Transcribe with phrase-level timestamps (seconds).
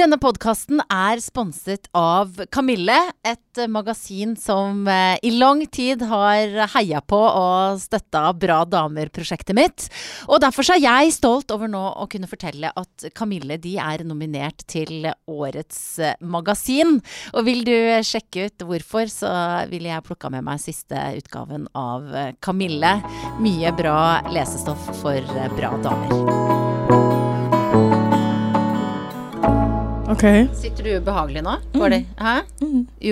[0.00, 7.02] Denne podkasten er sponset av Kamille, et magasin som eh, i lang tid har heia
[7.04, 9.90] på og støtta Bra damer-prosjektet mitt.
[10.24, 15.10] Og derfor er jeg stolt over nå å kunne fortelle at Kamille er nominert til
[15.28, 16.96] årets eh, magasin.
[17.34, 19.34] Og vil du sjekke ut hvorfor, så
[19.68, 22.96] vil jeg plukka med meg siste utgaven av eh, Kamille.
[23.44, 26.39] Mye bra lesestoff for eh, bra damer.
[30.10, 30.24] Ok.
[30.58, 31.52] Sitter du ubehagelig nå?
[31.70, 31.82] Mm.
[31.92, 32.32] det, hæ?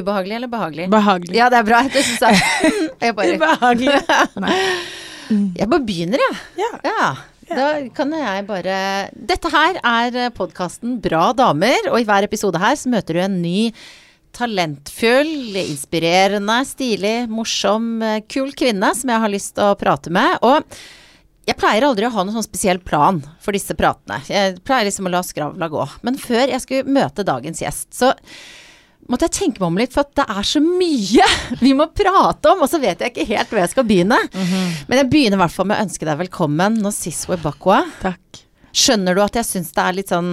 [0.00, 0.88] Ubehagelig eller behagelig?
[0.90, 1.36] Behagelig.
[1.38, 1.82] Ja, det er bra.
[1.86, 2.40] Du syns jeg
[3.04, 4.00] Jeg bare, Ubehagelig.
[4.44, 4.56] Nei.
[5.60, 6.40] jeg bare begynner, jeg.
[6.58, 6.70] Ja.
[6.88, 7.08] Ja.
[7.48, 8.74] Da kan jeg bare
[9.14, 13.38] Dette her er podkasten Bra damer, og i hver episode her så møter du en
[13.40, 13.70] ny
[14.36, 20.36] talentfull, inspirerende, stilig, morsom, eh, kul kvinne som jeg har lyst til å prate med.
[20.44, 20.66] Og
[21.48, 24.20] jeg pleier aldri å ha noen sånn spesiell plan for disse pratene.
[24.28, 25.84] Jeg pleier liksom å la skravla gå.
[26.06, 28.12] Men før jeg skulle møte dagens gjest, så
[29.08, 31.28] måtte jeg tenke meg om litt, for at det er så mye
[31.64, 34.18] vi må prate om, og så vet jeg ikke helt hvor jeg skal begynne.
[34.36, 37.80] Men jeg begynner i hvert fall med å ønske deg velkommen, Nosiswe Bakwa.
[38.04, 38.42] Takk.
[38.78, 40.28] Skjønner du at jeg syns det er litt sånn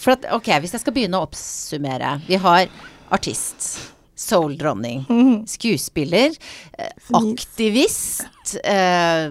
[0.00, 2.16] For at, ok, hvis jeg skal begynne å oppsummere.
[2.26, 2.64] Vi har
[3.14, 3.74] artist.
[4.18, 5.04] Soul-dronning.
[5.50, 6.32] Skuespiller.
[6.78, 8.56] eh, Aktivist.
[8.64, 9.28] Eh,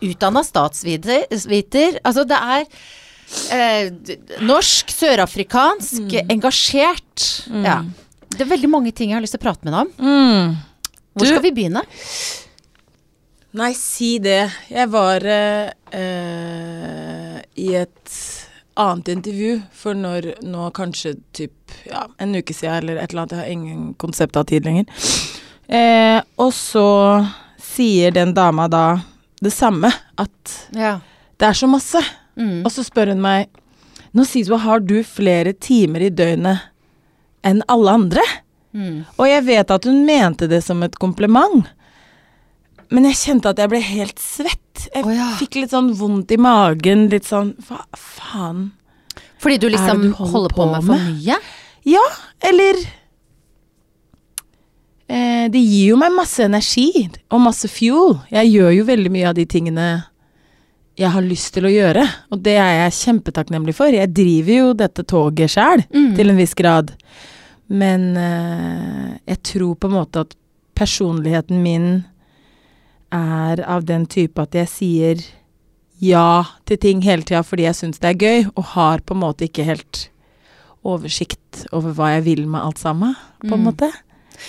[0.00, 1.26] Utdanna statsviter.
[2.04, 2.66] Altså, det er
[3.54, 7.26] eh, norsk, sørafrikansk, engasjert.
[7.64, 7.80] Ja.
[8.30, 9.90] Det er veldig mange ting jeg har lyst til å prate med deg om.
[9.98, 10.54] Mm.
[11.18, 11.82] Hvor skal vi begynne?
[13.58, 14.44] Nei, si det.
[14.70, 15.70] Jeg var eh,
[17.58, 18.18] i et
[18.80, 23.34] annet intervju for når nå kanskje typ ja, en uke siden eller et eller annet.
[23.34, 24.86] Jeg har ingen konsept av tid lenger.
[25.66, 26.88] Eh, og så
[27.60, 28.84] sier den dama da
[29.40, 31.00] det samme, at Ja.
[31.38, 32.02] det er så masse.
[32.36, 32.64] Mm.
[32.64, 33.48] Og så spør hun meg
[34.12, 36.64] Nå sier du, har du flere timer i døgnet
[37.46, 38.24] enn alle andre?
[38.74, 39.04] Mm.
[39.18, 41.62] Og jeg vet at hun mente det som et kompliment.
[42.90, 44.88] Men jeg kjente at jeg ble helt svett.
[44.90, 45.28] Jeg oh, ja.
[45.38, 47.06] fikk litt sånn vondt i magen.
[47.12, 48.72] Litt sånn Hva faen?
[49.40, 51.38] Fordi du liksom du holder holder på på med for mye?
[51.88, 52.02] Ja,
[52.50, 52.82] eller
[55.10, 58.16] eh, Det gir jo meg masse energi og masse fuel.
[58.30, 59.88] Jeg gjør jo veldig mye av de tingene
[61.00, 63.88] jeg har lyst til å gjøre, og det er jeg kjempetakknemlig for.
[63.94, 66.14] Jeg driver jo dette toget sjæl, Mm.
[66.16, 66.90] til en viss grad.
[67.70, 70.34] Men eh, jeg tror på en måte at
[70.74, 72.04] personligheten min
[73.12, 75.24] er av den type at jeg sier
[76.00, 79.20] ja til ting hele tida fordi jeg syns det er gøy, og har på en
[79.24, 80.08] måte ikke helt
[80.84, 83.66] oversikt over hva jeg vil med alt sammen, på en Mm.
[83.72, 83.90] måte.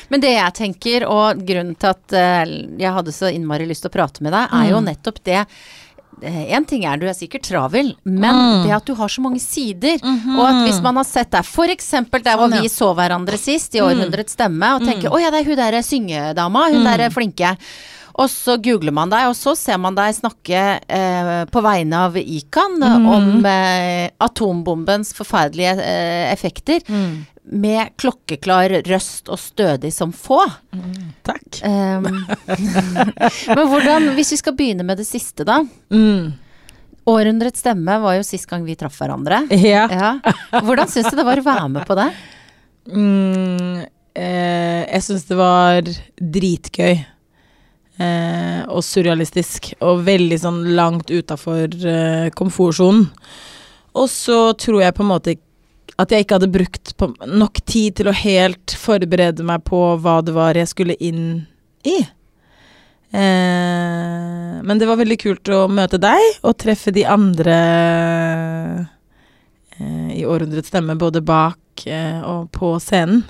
[0.09, 2.45] Men det jeg tenker, og grunnen til at eh,
[2.77, 4.85] jeg hadde så innmari lyst til å prate med deg, er jo Mm.
[4.93, 5.45] nettopp det
[6.21, 8.63] Én ting er du er sikkert travel, men Mm.
[8.67, 9.97] det at du har så mange sider.
[10.03, 11.89] Og at hvis man har sett deg, f.eks.
[11.89, 15.39] der hvor Sånn, vi så hverandre sist, i Århundrets stemme, og tenker 'Å ja, det
[15.39, 16.85] er hun derre syngedama, hun Mm.
[16.85, 17.57] derre flinke'.
[18.13, 22.13] Og så googler man deg, og så ser man deg snakke eh, på vegne av
[22.15, 23.07] ICAN Mm.
[23.07, 26.81] om eh, atombombens forferdelige eh, effekter.
[26.87, 27.25] Mm.
[27.43, 30.39] Med klokkeklar røst og stødig som få.
[31.25, 31.61] Takk.
[31.65, 32.05] Um,
[33.57, 35.57] men hvordan, hvis vi skal begynne med det siste, da.
[35.89, 36.35] Mm.
[37.09, 39.41] Århundrets stemme var jo sist gang vi traff hverandre.
[39.57, 39.87] Ja.
[39.89, 40.11] Ja.
[40.61, 42.11] Hvordan syns du det var å være med på det?
[42.91, 43.81] Mm,
[44.13, 45.89] eh, jeg syns det var
[46.37, 47.01] dritgøy.
[48.01, 49.73] Eh, og surrealistisk.
[49.85, 53.07] Og veldig sånn langt utafor eh, komfortsonen.
[53.97, 55.39] Og så tror jeg på en måte
[56.01, 60.19] at jeg ikke hadde brukt på, nok tid til å helt forberede meg på hva
[60.25, 61.43] det var jeg skulle inn
[61.87, 61.97] i.
[63.11, 67.57] Eh, men det var veldig kult å møte deg og treffe de andre
[69.75, 73.25] eh, i Århundrets stemme, både bak eh, og på scenen.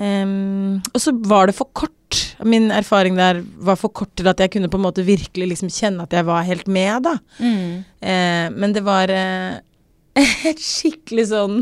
[0.00, 2.16] Og så var det for kort.
[2.48, 5.68] Min erfaring der var for kort til at jeg kunne på en måte virkelig liksom
[5.68, 7.12] kjenne at jeg var helt med, da.
[8.00, 9.58] Eh, men det var eh,
[10.18, 11.60] et skikkelig sånn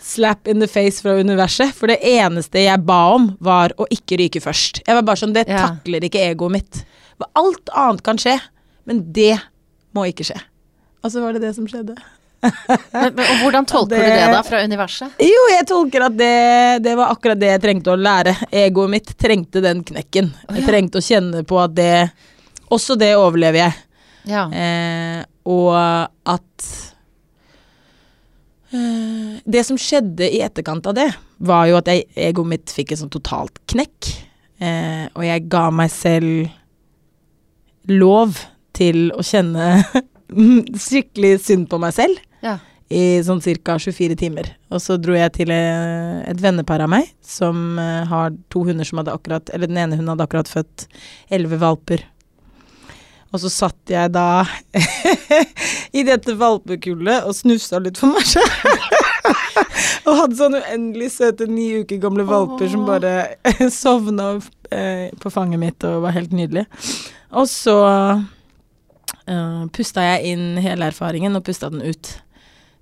[0.00, 1.74] slap in the face fra universet.
[1.76, 4.82] For det eneste jeg ba om, var å ikke ryke først.
[4.86, 5.66] Jeg var bare sånn, Det Ja.
[5.68, 6.84] takler ikke egoet mitt.
[7.18, 8.38] For alt annet kan skje,
[8.86, 9.36] men det
[9.94, 10.40] må ikke skje.
[11.04, 11.96] Og så var det det som skjedde.
[12.92, 15.14] Men, men, hvordan tolker Det- du det da, fra universet?
[15.18, 18.34] Jo, jeg tolker at det, det var akkurat det jeg trengte å lære.
[18.52, 20.28] Egoet mitt trengte den knekken.
[20.50, 22.10] Å, Jeg trengte å kjenne på at det
[22.70, 23.72] Også det overlever jeg.
[24.28, 24.42] Ja.
[24.52, 26.68] Eh, og at
[28.74, 31.08] Det som skjedde i etterkant av det,
[31.44, 34.10] var jo at jeg, egoet mitt fikk et sånn totalt knekk.
[34.62, 36.52] Eh, og jeg ga meg selv
[37.90, 38.38] lov
[38.74, 39.82] til å kjenne
[40.86, 42.22] skikkelig synd på meg selv.
[42.44, 42.58] ja.
[42.92, 43.78] i sånn ca.
[43.80, 44.50] 24 timer.
[44.70, 48.86] Og så dro jeg til eh, et vennepar av meg som eh, har to hunder
[48.86, 50.86] som hadde akkurat Eller den ene hunden hadde akkurat født
[51.32, 52.04] elleve valper.
[53.34, 54.44] Og så satt jeg da
[55.98, 58.46] i dette valpekullet og snufsa litt for meg sjøl.
[60.06, 63.14] og hadde sånne uendelig søte ni uker gamle valper som bare
[63.74, 64.36] sovna
[64.70, 66.66] eh, på fanget mitt og var helt nydelig.
[67.34, 67.78] Og så
[69.26, 72.12] uh, pusta jeg inn hele erfaringen og pusta den ut.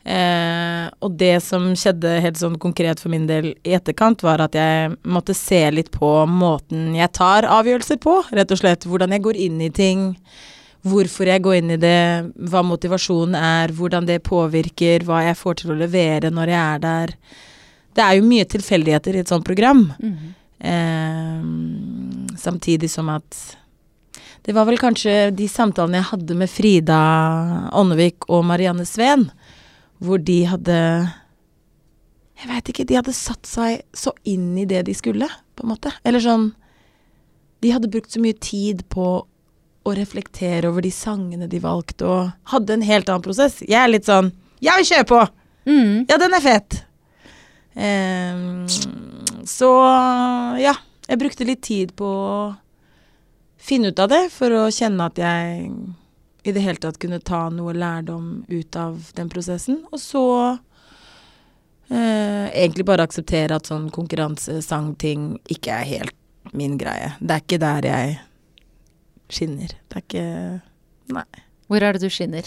[0.05, 4.57] Eh, og det som skjedde helt sånn konkret for min del i etterkant, var at
[4.59, 8.89] jeg måtte se litt på måten jeg tar avgjørelser på, rett og slett.
[8.89, 10.11] Hvordan jeg går inn i ting,
[10.83, 12.03] hvorfor jeg går inn i det,
[12.51, 16.85] hva motivasjonen er, hvordan det påvirker, hva jeg får til å levere når jeg er
[16.89, 17.17] der.
[17.93, 19.91] Det er jo mye tilfeldigheter i et sånt program.
[20.03, 20.39] Mhm.
[20.63, 21.43] Eh,
[22.39, 23.57] samtidig som at
[24.43, 26.99] det var vel kanskje de samtalene jeg hadde med Frida
[27.79, 29.29] Ånnevik og Marianne Sveen,
[30.03, 30.79] hvor de hadde
[32.43, 35.73] Jeg veit ikke, de hadde satt seg så inn i det de skulle, på en
[35.75, 35.93] måte.
[36.05, 36.51] Eller sånn
[37.63, 39.11] De hadde brukt så mye tid på
[39.83, 43.61] å reflektere over de sangene de valgte, og hadde en helt annen prosess.
[43.67, 44.33] Jeg er litt sånn
[44.63, 45.23] Jeg vil kjøre på!
[45.63, 46.07] Mm.
[46.11, 46.81] Ja, den er fet.
[47.73, 48.67] Um,
[49.47, 49.71] så
[50.59, 50.75] ja,
[51.07, 52.37] jeg brukte litt tid på å
[53.63, 55.71] finne ut av det, for å kjenne at jeg
[56.43, 59.83] i det hele tatt kunne ta noe lærdom ut av den prosessen.
[59.93, 60.25] Og så
[61.93, 67.15] eh, egentlig bare akseptere at sånn konkurransesangting ikke er helt min greie.
[67.21, 68.21] Det er ikke der jeg
[69.33, 69.75] skinner.
[69.89, 70.29] Det er ikke
[71.13, 71.27] Nei.
[71.69, 72.47] Hvor er det du skinner?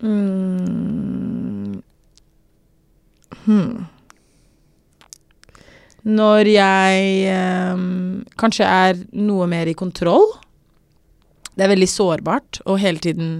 [0.00, 1.78] Mm.
[3.44, 3.86] Hmm.
[6.08, 10.30] Når jeg ehm, kanskje er noe mer i kontroll.
[11.58, 13.30] Det er veldig sårbart å hele tiden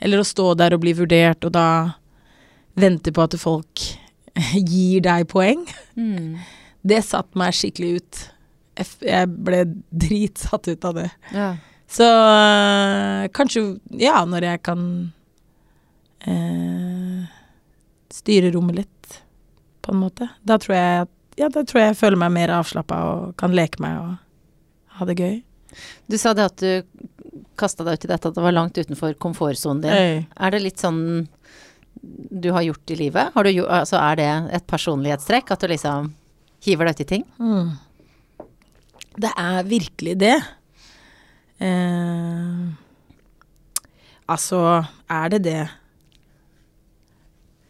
[0.00, 1.66] Eller å stå der og bli vurdert, og da
[2.74, 3.84] vente på at folk
[4.72, 5.62] gir deg poeng.
[5.96, 6.40] Mm.
[6.82, 8.22] Det satte meg skikkelig ut.
[9.06, 9.60] Jeg ble
[9.94, 11.06] dritsatt ut av det.
[11.32, 11.52] Ja.
[11.88, 13.62] Så øh, kanskje,
[14.02, 14.82] ja, når jeg kan
[16.26, 17.30] eh,
[18.12, 19.20] styre rommet litt,
[19.84, 20.28] på en måte.
[20.42, 21.06] Da tror jeg
[21.38, 25.08] ja, da tror jeg jeg føler meg mer avslappa og kan leke meg og ha
[25.08, 25.34] det gøy.
[26.06, 27.08] Du sa det at du
[27.58, 29.94] kasta deg ut i dette, at det var langt utenfor komfortsonen din.
[29.94, 30.26] Øy.
[30.36, 31.00] Er det litt sånn
[32.04, 33.32] du har gjort i livet?
[33.34, 35.54] Har du, altså er det et personlighetstrekk?
[35.54, 36.10] At du liksom
[36.64, 37.24] hiver deg ut i ting?
[37.38, 37.70] Mm.
[39.24, 40.34] Det er virkelig det.
[41.62, 42.66] Eh,
[44.26, 45.62] altså, er det det?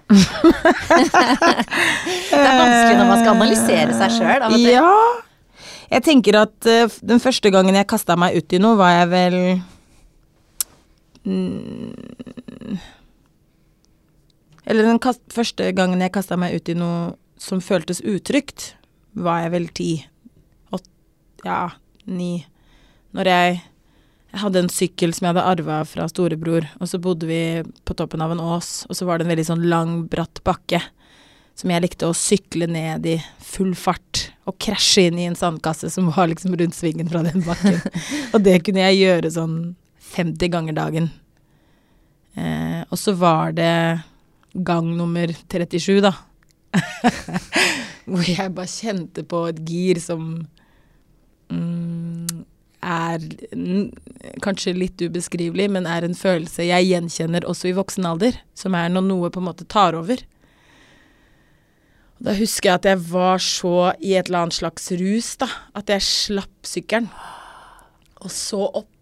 [2.35, 4.57] Det er vanskelig når man skal analysere seg sjøl.
[4.61, 4.91] Ja.
[5.95, 9.11] Jeg tenker at uh, den første gangen jeg kasta meg ut i noe, var jeg
[9.13, 9.37] vel
[11.25, 12.79] mm,
[14.65, 18.73] Eller den kast, første gangen jeg kasta meg ut i noe som føltes utrygt,
[19.13, 19.91] var jeg vel ti.
[20.73, 21.75] Åtte ja,
[22.09, 22.47] ni.
[23.15, 23.59] Når jeg,
[24.33, 27.43] jeg hadde en sykkel som jeg hadde arva fra storebror, og så bodde vi
[27.85, 30.81] på toppen av en ås, og så var det en veldig sånn lang, bratt bakke
[31.55, 35.91] som jeg likte å sykle ned i full fart og krasje inn i en sandkasse
[35.93, 37.79] som var liksom rundt svingen fra den bakken.
[38.35, 39.59] og det kunne jeg gjøre sånn
[40.15, 41.11] 50 ganger dagen.
[42.35, 44.01] Eh, og så var det
[44.55, 46.15] gang nummer 37, da.
[48.11, 50.27] Hvor jeg bare kjente på et gir som
[51.51, 52.45] mm,
[52.85, 53.25] er
[54.45, 58.39] kanskje litt ubeskrivelig, men er en følelse jeg gjenkjenner også i voksen alder.
[58.59, 60.23] Som er når noe på en måte tar over.
[62.25, 65.49] Da husker jeg at jeg var så i et eller annet slags rus, da.
[65.77, 67.11] At jeg slapp sykkelen.
[68.25, 68.94] Og så opp.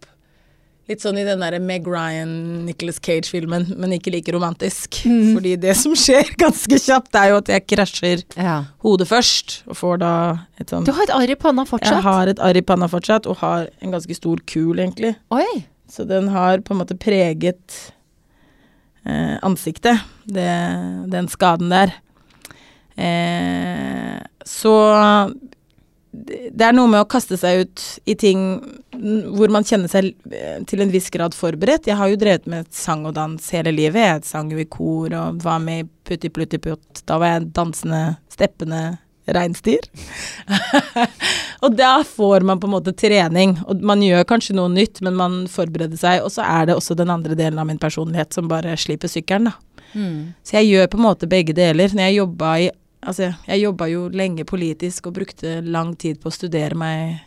[0.91, 2.31] Litt sånn i den derre Meg Ryan,
[2.67, 4.97] Nicholas Cage-filmen, men ikke like romantisk.
[5.05, 8.57] Fordi det som skjer ganske kjapt, er jo at jeg krasjer Ja.
[8.83, 10.11] hodet først, og får da
[10.59, 11.95] et sånn Du har et arr i panna fortsatt?
[11.95, 15.15] Jeg har et arr i panna fortsatt, og har en ganske stor kul, egentlig.
[15.31, 15.63] Oi.
[15.87, 17.79] Så den har på en måte preget
[19.05, 20.49] eh, ansiktet, det,
[21.15, 21.95] den skaden der.
[22.99, 24.75] Eh, så
[26.13, 30.11] det er noe med å kaste seg ut i ting mm, hvor man kjenner seg
[30.31, 31.89] eh, til en viss grad forberedt.
[31.89, 34.01] Jeg har jo drevet med sang og dans hele livet.
[34.01, 37.03] Jeg sang jo i kor og var med i Putti Plutti Putt.
[37.09, 38.83] Da var jeg dansende, steppende
[39.33, 39.85] reinsdyr.
[41.63, 43.57] og da får man på en måte trening.
[43.67, 46.23] Og man gjør kanskje noe nytt, men man forbereder seg.
[46.23, 49.51] Og så er det også den andre delen av min personlighet som bare slipper sykkelen,
[49.51, 49.57] da.
[49.93, 50.33] Mm.
[50.41, 51.91] Så jeg gjør på en måte begge deler.
[51.93, 52.71] Når jeg jobba i
[53.03, 57.17] Altså, jeg jobba jo lenge politisk og brukte lang tid på å studere meg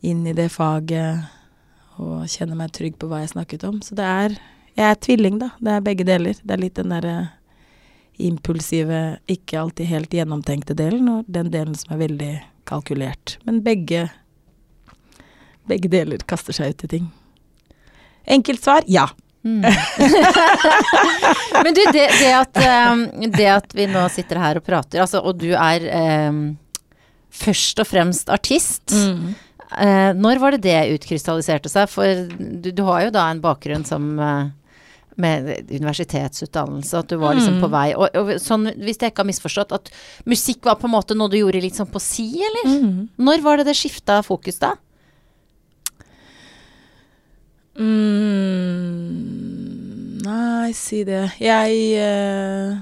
[0.00, 1.26] inn i det faget
[1.98, 3.82] og kjenne meg trygg på hva jeg snakket om.
[3.82, 4.38] Så det er
[4.78, 5.48] Jeg er tvilling, da.
[5.58, 6.38] Det er begge deler.
[6.38, 7.14] Det er litt den derre
[8.18, 12.34] impulsive, ikke alltid helt gjennomtenkte delen, og den delen som er veldig
[12.68, 13.38] kalkulert.
[13.46, 14.08] Men begge
[15.68, 17.08] Begge deler kaster seg ut i ting.
[18.24, 19.02] Enkelt svar ja.
[19.44, 19.60] Mm.
[21.64, 23.02] Men du, det, det, at, um,
[23.34, 25.84] det at vi nå sitter her og prater, altså, og du er
[26.30, 26.40] um,
[27.28, 28.96] først og fremst artist.
[28.96, 29.36] Mm.
[29.68, 31.90] Uh, når var det det utkrystalliserte seg?
[31.92, 34.46] For du, du har jo da en bakgrunn som uh,
[35.18, 37.62] med universitetsutdannelse, at du var liksom Mm.
[37.64, 37.88] på vei.
[37.98, 39.90] Og, og sånn, hvis jeg ikke har misforstått, at
[40.30, 42.70] musikk var på en måte noe du gjorde litt sånn på si, eller?
[42.70, 43.08] Mm.
[43.18, 44.76] Når var det det skifta fokus da?
[48.88, 51.24] Mm, nei, si det.
[51.42, 52.78] Jeg eh,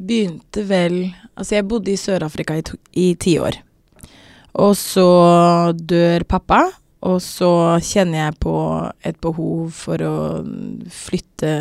[0.00, 0.98] begynte vel
[1.40, 3.56] Altså, jeg bodde i Sør-Afrika i, to- i ti år.
[4.54, 5.04] Og så
[5.78, 6.64] dør pappa,
[7.06, 8.54] og så kjenner jeg på
[9.08, 10.14] et behov for å
[10.92, 11.52] flytte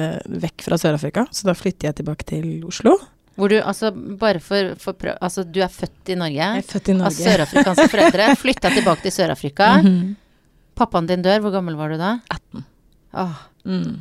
[0.42, 1.28] vekk fra Sør-Afrika.
[1.32, 2.98] Så da flytter jeg tilbake til Oslo.
[3.40, 6.36] Hvor du, altså, bare for, for Altså, du er født i Norge.
[6.36, 7.24] Jeg er født i Av Norge.
[7.24, 8.26] sørafrikanske foreldre.
[8.44, 9.70] Flytta tilbake til Sør-Afrika.
[9.86, 10.16] Mhm.
[10.80, 12.18] Pappaen din dør, hvor gammel var du da?
[12.32, 12.66] 18.
[13.20, 13.98] Åh, Mm.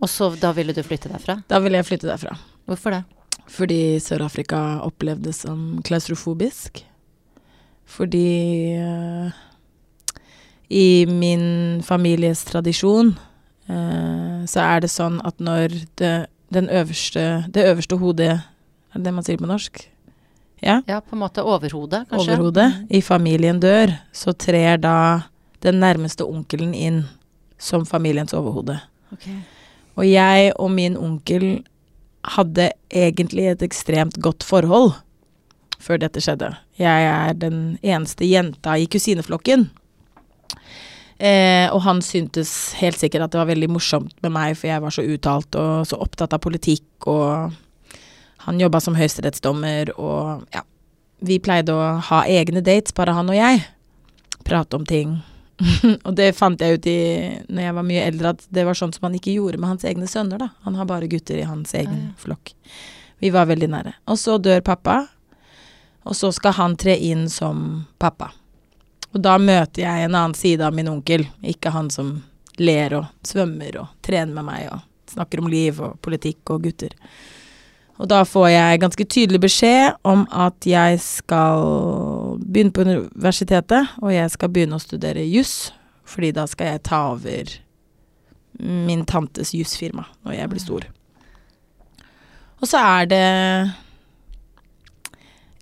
[0.00, 1.34] og så da ville du flytte derfra?
[1.50, 2.36] Da ville jeg flytte derfra.
[2.70, 3.00] Hvorfor det?
[3.50, 6.84] Fordi Sør-Afrika opplevdes som klaustrofobisk.
[7.90, 9.38] Fordi eh,
[10.70, 13.14] i min families tradisjon
[13.66, 16.14] eh, så er det sånn at når det,
[16.54, 19.82] den øverste, det øverste hodet Er det det man sier på norsk?
[20.60, 20.80] Ja?
[20.86, 22.34] Ja, på en måte overhodet, kanskje?
[22.34, 24.96] Overhodet i familien dør, så trer da
[25.64, 27.04] den nærmeste onkelen inn
[27.60, 28.76] som familiens overhode.
[29.14, 29.38] Okay.
[29.94, 31.62] Og jeg og min onkel
[32.34, 34.92] hadde egentlig et ekstremt godt forhold
[35.80, 36.52] før dette skjedde.
[36.80, 39.68] Jeg er den eneste jenta i kusineflokken.
[41.20, 44.80] Eh, og han syntes helt sikkert at det var veldig morsomt med meg, for jeg
[44.80, 47.52] var så uttalt og så opptatt av politikk, og
[48.46, 50.64] han jobba som høyesterettsdommer, og ja.
[51.20, 53.58] Vi pleide å ha egne dates, bare han og jeg.
[54.48, 55.18] Prate om ting.
[56.06, 57.00] og det fant jeg ut i
[57.52, 59.84] når jeg var mye eldre, at det var sånn som han ikke gjorde med hans
[59.84, 60.48] egne sønner, da.
[60.64, 62.14] Han har bare gutter i hans egen Ja, ja.
[62.24, 62.54] flokk.
[63.20, 63.92] Vi var veldig nære.
[64.08, 65.02] Og så dør pappa,
[66.02, 68.30] og så skal han tre inn som pappa.
[69.10, 72.20] Og da møter jeg en annen side av min onkel, ikke han som
[72.60, 76.94] ler og svømmer og trener med meg og snakker om liv og politikk og gutter.
[78.00, 84.14] Og da får jeg ganske tydelig beskjed om at jeg skal begynne på universitetet, og
[84.14, 85.74] jeg skal begynne å studere juss,
[86.08, 87.52] fordi da skal jeg ta over
[88.60, 90.88] min tantes jussfirma når jeg blir stor.
[92.60, 93.26] Og så er det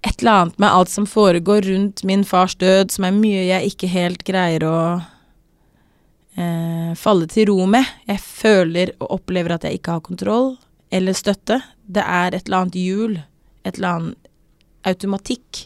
[0.06, 3.72] et eller annet med alt som foregår rundt min fars død, som er mye jeg
[3.72, 4.76] ikke helt greier å
[6.38, 7.86] eh, falle til ro med.
[8.08, 10.52] Jeg føler og opplever at jeg ikke har kontroll
[10.94, 11.60] eller støtte.
[11.84, 13.18] Det er et eller annet hjul,
[13.64, 14.30] et eller annet
[14.88, 15.64] automatikk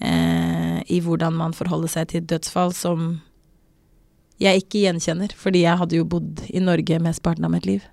[0.00, 3.08] eh, i hvordan man forholder seg til dødsfall som
[4.40, 7.84] jeg ikke gjenkjenner, fordi jeg hadde jo bodd i Norge mesteparten av mitt liv.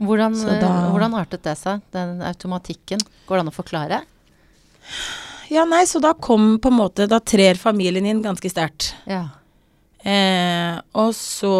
[0.00, 3.02] Hvordan, da- eh, hvordan artet det seg, den automatikken?
[3.28, 4.02] Går det an å forklare?
[5.52, 8.94] Ja, nei, så da kom på en måte Da trer familien inn ganske sterkt.
[9.08, 9.26] Ja.
[10.04, 11.52] Eh, og så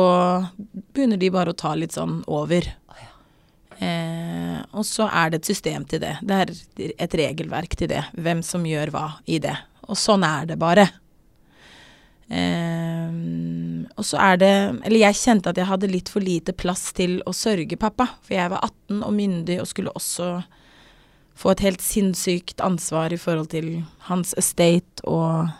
[0.65, 2.67] begynner de bare å ta litt sånn over.
[3.79, 6.17] Eh, og så er det et system til det.
[6.23, 6.53] Det er
[7.07, 8.03] et regelverk til det.
[8.15, 9.57] Hvem som gjør hva i det.
[9.89, 10.87] Og sånn er det bare.
[12.29, 13.17] Eh,
[13.95, 14.53] og så er det
[14.89, 18.09] Eller jeg kjente at jeg hadde litt for lite plass til å sørge pappa.
[18.25, 20.31] For jeg var 18 og myndig og skulle også
[21.35, 25.51] få et helt sinnssykt ansvar i forhold til hans estate og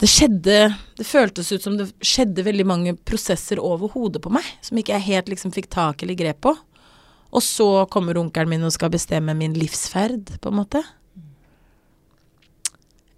[0.00, 0.56] det skjedde
[0.96, 4.94] Det føltes ut som det skjedde veldig mange prosesser over hodet på meg, som ikke
[4.96, 6.54] jeg helt liksom fikk tak eller grep på.
[7.30, 10.82] Og så kommer onkelen min og skal bestemme min livsferd, på en måte.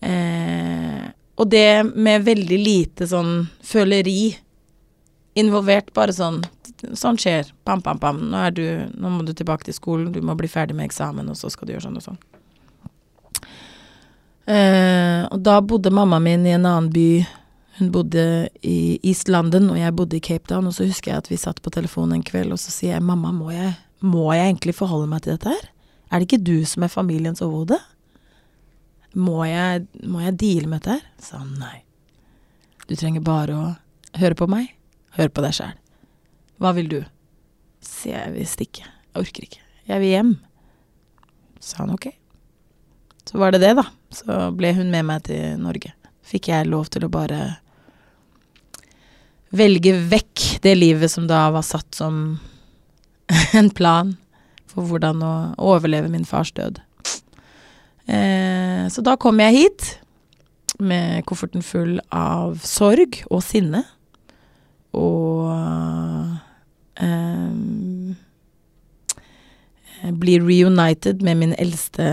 [0.03, 1.07] Eh,
[1.39, 4.35] og det med veldig lite sånn føleri
[5.39, 6.43] involvert, bare sånn
[6.99, 7.53] Sånn skjer.
[7.67, 8.19] Pam, pam, pam.
[8.33, 8.65] Nå, du,
[8.99, 11.69] nå må du tilbake til skolen, du må bli ferdig med eksamen, og så skal
[11.69, 12.23] du gjøre sånn og sånn.
[14.51, 17.07] Eh, og da bodde mamma min i en annen by.
[17.79, 18.25] Hun bodde
[18.67, 20.67] i East London, og jeg bodde i Cape Town.
[20.69, 23.07] Og så husker jeg at vi satt på telefonen en kveld, og så sier jeg
[23.07, 25.71] mamma, må jeg, må jeg egentlig forholde meg til dette her?
[26.11, 27.79] Er det ikke du som er familiens overhode?
[29.15, 31.07] Må jeg, må jeg deale med dette her?
[31.23, 31.85] Sa han nei.
[32.89, 33.71] Du trenger bare å
[34.21, 34.75] høre på meg.
[35.17, 35.79] Hør på deg sjæl.
[36.63, 37.01] Hva vil du?
[37.83, 38.85] Sier jeg, vil stikke.
[38.87, 39.63] Jeg orker ikke.
[39.91, 40.33] Jeg vil hjem.
[41.59, 42.07] Sa han ok.
[43.27, 43.85] Så var det det, da.
[44.15, 45.91] Så ble hun med meg til Norge.
[46.23, 47.41] Fikk jeg lov til å bare
[49.53, 52.39] velge vekk det livet som da var satt som
[53.59, 54.15] en plan
[54.71, 56.79] for hvordan å overleve min fars død.
[58.07, 59.91] Eh, så da kom jeg hit
[60.83, 63.83] med kofferten full av sorg og sinne.
[64.97, 65.51] Og
[70.23, 72.09] blir reunited med min eldste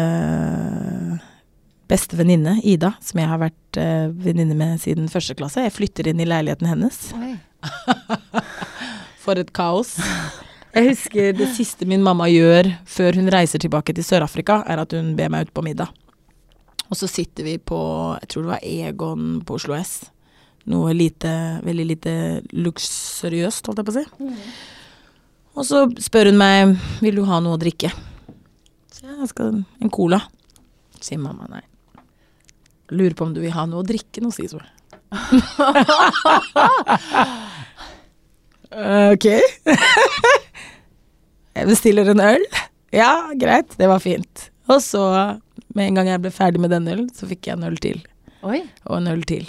[1.89, 5.63] beste venninne, Ida, som jeg har vært eh, venninne med siden første klasse.
[5.65, 7.00] Jeg flytter inn i leiligheten hennes.
[9.24, 9.98] For et kaos.
[10.69, 14.93] Jeg husker det siste min mamma gjør før hun reiser tilbake til Sør-Afrika, er at
[14.93, 15.89] hun ber meg ut på middag.
[16.93, 17.79] Og så sitter vi på,
[18.21, 20.12] jeg tror det var Egon på Oslo S.
[20.69, 21.31] Noe lite,
[21.65, 22.11] veldig lite
[22.53, 24.05] luksuriøst, holdt jeg på å si.
[25.57, 27.89] Og så spør hun meg, vil du ha noe å drikke?
[28.93, 30.19] Så jeg skal en cola.
[31.01, 31.63] Sier mamma nei.
[32.93, 34.63] Lurer på om du vil ha noe å drikke nå, sier hun.
[39.13, 39.27] ok.
[41.57, 42.45] jeg bestiller en øl.
[42.93, 44.49] Ja, greit, det var fint.
[44.69, 45.01] Og så,
[45.73, 48.01] med en gang jeg ble ferdig med den ølen, så fikk jeg en øl til.
[48.45, 48.61] Oi.
[48.88, 49.45] Og en øl til.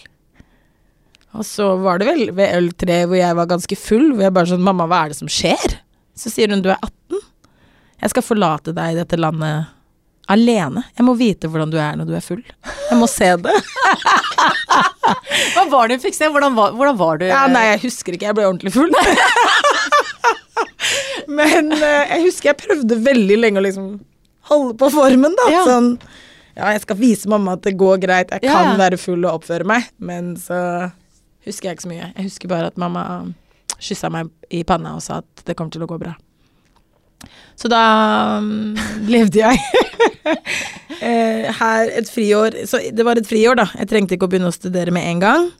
[1.39, 4.35] Og så var det vel ved øl tre hvor jeg var ganske full, hvor jeg
[4.35, 5.77] bare sånn Mamma, hva er det som skjer?
[6.19, 7.21] Så sier hun du er 18.
[8.01, 9.71] Jeg skal forlate deg i dette landet
[10.31, 10.85] alene.
[10.97, 12.43] Jeg må vite hvordan du er når du er full.
[12.91, 13.57] Jeg må se det.
[15.55, 16.31] Hva var det hun fikk se?
[16.33, 17.27] Hvordan var, hvordan var du?
[17.31, 18.31] Ja, nei, jeg husker ikke.
[18.31, 18.91] Jeg ble ordentlig full.
[21.41, 23.91] Men eh, jeg husker jeg prøvde veldig lenge å liksom
[24.51, 25.51] holde på formen, da.
[25.53, 25.65] Ja.
[25.69, 25.93] Sånn
[26.59, 28.33] Ja, jeg skal vise mamma at det går greit.
[28.35, 28.79] Jeg kan ja.
[28.81, 29.87] være full og oppføre meg.
[30.03, 30.59] Men så
[31.47, 32.11] husker jeg ikke så mye.
[32.17, 33.05] Jeg husker bare at mamma
[33.81, 36.15] kyssa meg i panna og sa at det kommer til å gå bra.
[37.57, 37.81] Så da
[38.41, 38.77] um,
[39.13, 39.59] levde jeg
[41.05, 42.63] eh, her et friår.
[42.69, 43.69] Så det var et friår, da.
[43.81, 45.51] Jeg trengte ikke å begynne å studere med en gang.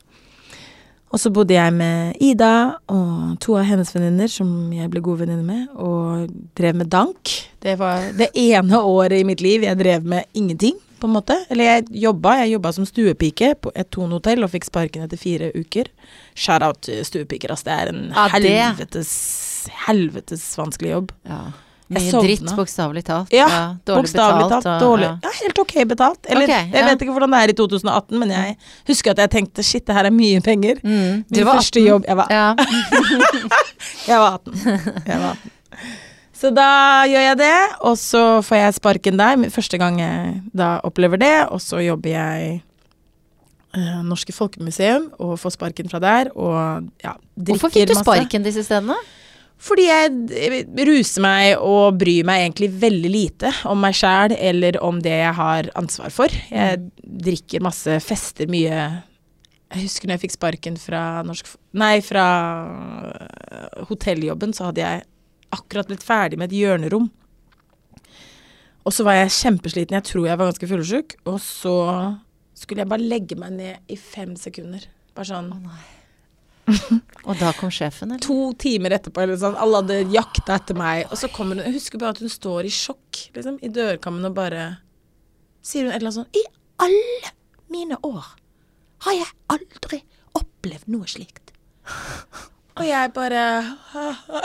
[1.11, 5.25] Og så bodde jeg med Ida og to av hennes venninner som jeg ble god
[5.25, 7.33] venninne med, og drev med dank.
[7.59, 11.37] Det var det ene året i mitt liv jeg drev med ingenting, på en måte.
[11.51, 15.51] Eller jeg jobba, jeg jobba som stuepike på et Thon-hotell og fikk sparken etter fire
[15.57, 15.89] uker.
[16.39, 17.65] Shout-out stuepiker, ass.
[17.67, 19.11] Det er en Ja, helvetes,
[19.87, 21.13] helvetes vanskelig jobb.
[21.29, 21.41] Ja.
[21.91, 23.33] Jeg Mye dritt, bokstavelig talt.
[23.35, 23.47] Ja,
[23.83, 24.63] dårlig Bokstavelig betalt.
[24.63, 24.77] talt.
[24.77, 25.09] og- Dårlig.
[25.11, 25.19] ja.
[25.25, 26.19] Ja, helt ok betalt.
[26.31, 26.85] Eller Ok, jeg ja.
[26.87, 29.97] vet ikke hvordan det er i 2018, men jeg husker at jeg tenkte shit, det
[29.97, 30.79] her er mye penger.
[30.85, 31.25] Mm.
[31.29, 31.87] Min var første 18.
[31.89, 32.55] jobb Jeg var, Ja.
[34.07, 34.55] jeg var 18.
[35.07, 35.51] Jeg var 18.
[36.41, 39.47] Så da gjør jeg det, og så får jeg sparken der.
[39.53, 42.61] Første gang jeg da opplever det, og så jobber jeg
[43.77, 48.47] eh, Norske Folkemuseum og får sparken fra der, og ja, drikker Hvorfor fikk du sparken
[48.47, 48.97] disse stedene?
[49.61, 50.57] Fordi jeg eh,
[50.89, 55.37] ruser meg og bryr meg egentlig veldig lite om meg sjæl eller om det jeg
[55.37, 56.41] har ansvar for.
[56.49, 58.81] Jeg drikker masse, fester mye.
[59.71, 62.25] Jeg husker når jeg fikk sparken fra norsk Nei, fra
[63.13, 65.05] øh, hotelljobben, så hadde jeg
[65.55, 67.09] akkurat blitt ferdig med et hjørnerom.
[68.87, 69.97] Og så var jeg kjempesliten.
[69.99, 71.17] Jeg tror jeg var ganske fyllesyk.
[71.29, 71.75] Og så
[72.57, 74.87] skulle jeg bare legge meg ned i fem sekunder.
[75.17, 75.51] Bare sånn
[77.29, 78.23] Og da kom sjefen, eller?
[78.23, 79.59] to timer etterpå, eller sånn.
[79.59, 81.03] Alle hadde jakta etter meg.
[81.11, 84.29] Og så kommer hun Jeg husker bare at hun står i sjokk, liksom, i dørkammen
[84.31, 84.69] og bare
[85.67, 86.45] Sier hun et eller annet sånn I
[86.81, 87.33] alle
[87.71, 88.31] mine år
[89.05, 89.99] har jeg aldri
[90.37, 91.53] opplevd noe slikt.
[92.81, 93.45] Og jeg bare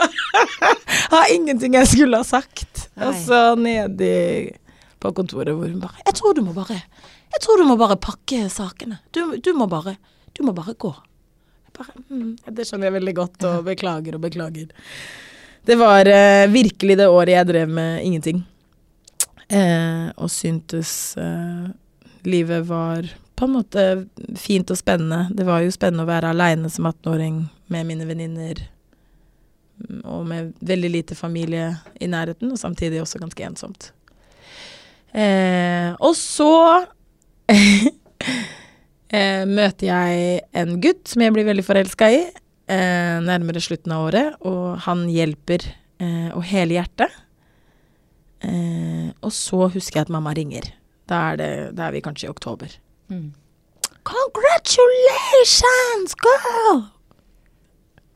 [1.12, 2.86] Har ingenting jeg skulle ha sagt.
[2.96, 3.08] Nei.
[3.08, 4.52] Og så nedi
[5.00, 7.98] på kontoret hvor hun bare Jeg tror du må bare Jeg tror du må bare
[8.00, 9.00] pakke sakene.
[9.16, 9.96] Du, du må bare
[10.36, 10.92] Du må bare gå.
[11.76, 14.70] Bare, mm, det skjønner jeg veldig godt, og beklager og beklager.
[15.68, 18.38] Det var eh, virkelig det året jeg drev med ingenting.
[19.48, 21.66] Eh, og syntes eh,
[22.24, 23.84] livet var på en måte
[24.40, 25.26] fint og spennende.
[25.36, 27.42] Det var jo spennende å være aleine som 18-åring
[27.72, 28.54] med mine venninner.
[29.88, 33.92] mm, Og med veldig lite familie i nærheten, og samtidig også ganske ensomt.
[35.14, 36.84] Eh, og så
[39.10, 42.20] eh, møter jeg en gutt som jeg blir veldig forelska i,
[42.68, 45.60] eh, nærmere slutten av året, og han hjelper
[46.00, 47.10] eh, og hele hjertet.
[48.44, 50.62] Eh, og så husker jeg at mamma ringer.
[51.08, 52.68] Da er, det, da er vi kanskje i oktober.
[53.08, 53.30] Mm.
[54.06, 56.82] Congratulations, girl!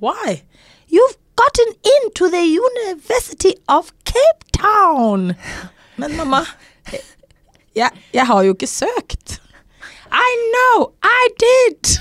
[0.01, 0.43] Why?
[0.89, 5.35] You've gotten into the University of Cape Town!
[5.97, 6.47] Men mamma,
[7.73, 9.41] jeg, jeg har jo ikke søkt.
[10.11, 12.01] I know, I did!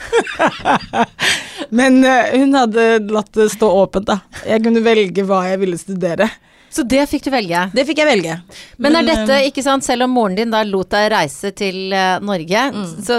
[1.80, 4.22] Men uh, hun hadde latt det stå åpent, da.
[4.48, 6.30] Jeg kunne velge hva jeg ville studere.
[6.70, 7.64] Så det fikk du velge.
[7.74, 8.36] Det fikk jeg velge.
[8.78, 11.94] Men er dette, eh, ikke sant, selv om moren din da lot deg reise til
[11.94, 12.86] eh, Norge, Mm.
[13.06, 13.18] så,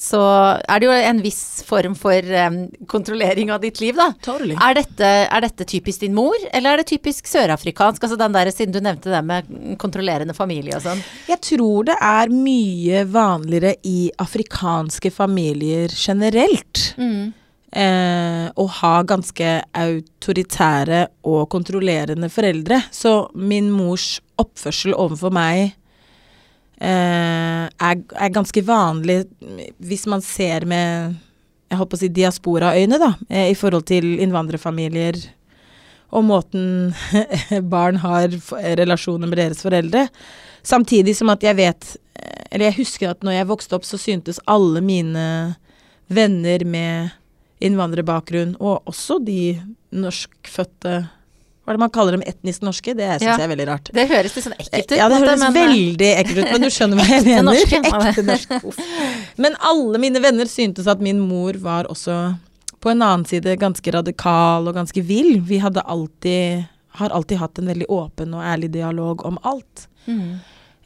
[0.00, 0.20] så
[0.68, 2.58] er det jo en viss form for um,
[2.90, 4.10] kontrollering av ditt liv, da.
[4.22, 4.54] Totally.
[4.60, 8.02] Er dette, er dette typisk din mor, eller er det typisk sørafrikansk?
[8.04, 9.48] Altså den der, siden du nevnte det med
[9.80, 11.00] kontrollerende familie og sånn.
[11.30, 16.90] Jeg tror det er mye vanligere i afrikanske familier generelt.
[17.70, 22.80] Eh, å ha ganske autoritære og kontrollerende foreldre.
[22.90, 25.76] Så min mors oppførsel overfor meg
[26.82, 29.20] eh, er, er ganske vanlig
[29.78, 31.14] hvis man ser med
[31.70, 35.20] jeg håper å si diasporaøyne, eh, i forhold til innvandrerfamilier
[36.10, 36.90] og måten
[37.74, 38.34] barn har
[38.80, 40.08] relasjoner med deres foreldre.
[40.66, 43.94] Samtidig som at jeg vet eh, Eller jeg husker at når jeg vokste opp, så
[44.00, 45.24] syntes alle mine
[46.10, 47.14] venner med
[47.60, 49.60] innvandrerbakgrunn, og også de
[49.92, 50.94] norskfødte
[51.64, 52.94] Hva er det man kaller dem etnisk norske?
[52.96, 53.36] Det syns Ja.
[53.36, 53.90] jeg er veldig rart.
[53.94, 54.96] Det høres litt sånn ekkelt ut.
[54.98, 58.22] Ja, det høres men, eh, veldig ekkelt ut, men du skjønner hva jeg Ekte mener.
[58.32, 58.60] norske.
[58.64, 59.36] Ekte.
[59.38, 62.16] Men alle mine venner syntes at min mor var også
[62.80, 65.38] på en annen side ganske radikal og ganske vill.
[65.40, 66.66] Vi hadde alltid
[66.98, 69.86] har alltid hatt en veldig åpen og ærlig dialog om alt.
[70.08, 70.40] Mm.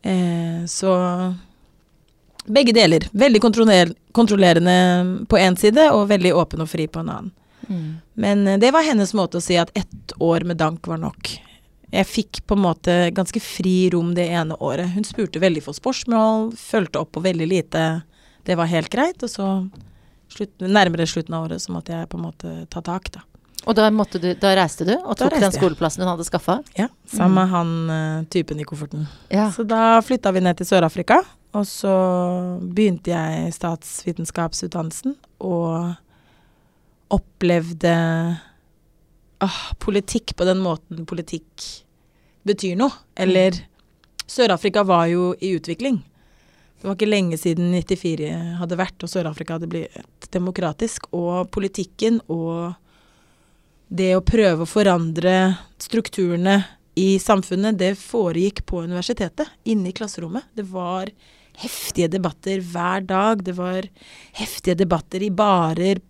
[0.05, 0.91] Eh, så
[2.45, 3.07] begge deler.
[3.13, 3.41] Veldig
[4.13, 4.77] kontrollerende
[5.31, 7.33] på én side, og veldig åpen og fri på en annen.
[7.69, 7.89] Mm.
[8.21, 11.33] Men eh, det var hennes måte å si at ett år med dank var nok.
[11.95, 14.91] Jeg fikk på en måte ganske fri rom det ene året.
[14.97, 17.85] Hun spurte veldig få spørsmål, fulgte opp på veldig lite.
[18.45, 19.23] Det var helt greit.
[19.23, 19.51] Og så
[20.33, 23.23] slutt, nærmere slutten av året så måtte jeg på en måte ta tak, da.
[23.65, 26.59] Og da, du, da reiste du og tok den skoleplassen hun hadde skaffa?
[26.77, 29.07] Ja, Sammen med han eh, typen i kofferten.
[29.33, 29.47] Ja.
[29.55, 31.23] Så da flytta vi ned til Sør-Afrika,
[31.55, 31.95] og så
[32.61, 35.14] begynte jeg statsvitenskapsutdannelsen
[35.47, 35.95] og
[37.14, 37.95] opplevde
[39.45, 41.69] åh, politikk på den måten politikk
[42.49, 42.93] betyr noe.
[43.14, 43.57] Eller
[44.27, 46.01] Sør-Afrika var jo i utvikling.
[46.81, 51.07] Det var ikke lenge siden 94 hadde vært, og Sør-Afrika hadde blitt demokratisk.
[51.17, 52.75] Og politikken og
[53.95, 56.59] det å prøve å forandre strukturene
[56.99, 60.47] i samfunnet, det foregikk på universitetet, inne i klasserommet.
[60.55, 61.11] Det var
[61.61, 63.45] heftige debatter hver dag.
[63.45, 63.87] Det var
[64.38, 66.03] heftige debatter i barer,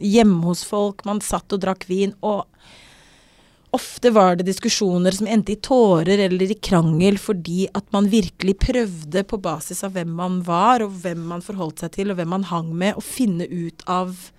[0.00, 1.04] hjemme hos folk.
[1.08, 2.12] Man satt og drakk vin.
[2.26, 2.44] Og
[3.76, 8.56] ofte var det diskusjoner som endte i tårer eller i krangel fordi at man virkelig
[8.66, 12.34] prøvde på basis av hvem man var, og hvem man forholdt seg til, og hvem
[12.34, 14.30] man hang med, å finne ut av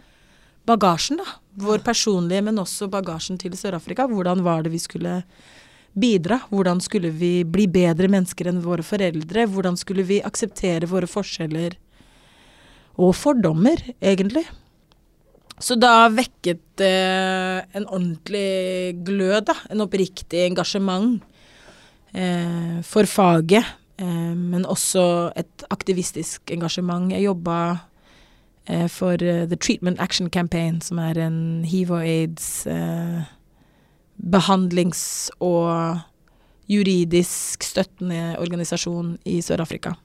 [0.69, 1.39] bagasjen, da.
[1.62, 4.06] Vår personlige, men også bagasjen til Sør-Afrika.
[4.08, 5.17] Hvordan var det vi skulle
[5.93, 6.39] bidra?
[6.49, 9.47] Hvordan skulle vi bli bedre mennesker enn våre foreldre?
[9.51, 11.77] Hvordan skulle vi akseptere våre forskjeller
[13.01, 14.45] og fordommer, egentlig?
[15.62, 16.95] Så da vekket det
[17.77, 19.56] en ordentlig glød, da.
[19.69, 21.19] En oppriktig engasjement
[22.17, 23.77] eh, for faget.
[24.01, 25.04] Eh, men også
[25.38, 27.12] et aktivistisk engasjement.
[27.13, 27.60] Jeg jobba
[28.65, 33.21] eh, for eh, The Treatment Action Campaign, som er en hiv og aids eh,
[34.17, 36.02] behandlings- og
[36.71, 39.95] juridisk støttende organisasjon i Sør-Afrika.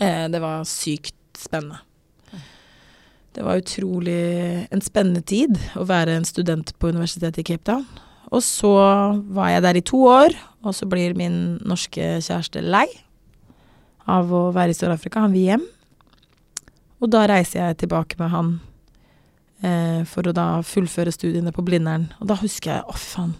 [0.00, 1.80] Eh, det var sykt spennende.
[3.30, 7.84] Det var utrolig en spennende tid å være en student på universitetet i Cape Town.
[8.30, 8.72] Og så
[9.30, 10.34] var jeg der i to år,
[10.66, 12.86] og så blir min norske kjæreste lei
[14.10, 15.22] av å være i Sør-Afrika.
[15.22, 15.68] Han vil hjem.
[17.00, 18.50] Og da reiser jeg tilbake med han
[19.62, 22.08] eh, for å da fullføre studiene på Blindern.
[22.20, 23.34] Og da husker jeg, å oh, faen,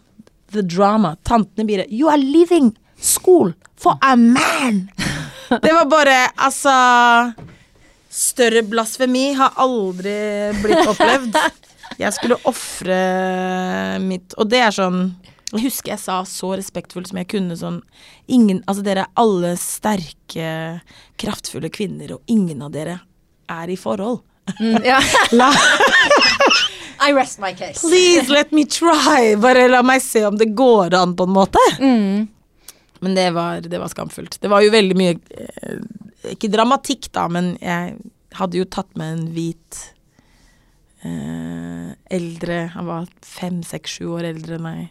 [0.52, 1.16] the drama.
[1.26, 4.88] Tantene blir You are leaving school for a man!
[5.62, 6.70] Det var bare, altså
[8.10, 10.12] Større blasfemi har aldri
[10.62, 11.34] blitt opplevd.
[11.98, 12.96] Jeg skulle ofre
[14.02, 15.00] mitt Og det er sånn
[15.50, 17.80] Jeg husker jeg sa så respektfullt som jeg kunne sånn
[18.30, 20.52] Ingen Altså, dere er alle sterke,
[21.18, 23.00] kraftfulle kvinner, og ingen av dere
[23.50, 24.20] er i forhold.
[24.58, 24.98] Mm, ja.
[25.32, 25.52] La,
[27.08, 27.80] I rest my case.
[27.80, 29.36] please let me try!
[29.40, 31.62] Bare la meg se om det går an, på en måte.
[31.80, 32.28] Mm.
[33.00, 34.40] Men det var, det var skamfullt.
[34.40, 35.78] Det var jo veldig mye eh,
[36.34, 37.94] Ikke dramatikk, da, men jeg
[38.36, 39.78] hadde jo tatt med en hvit
[41.08, 44.82] eh, eldre Han var fem, seks, sju år eldre enn meg.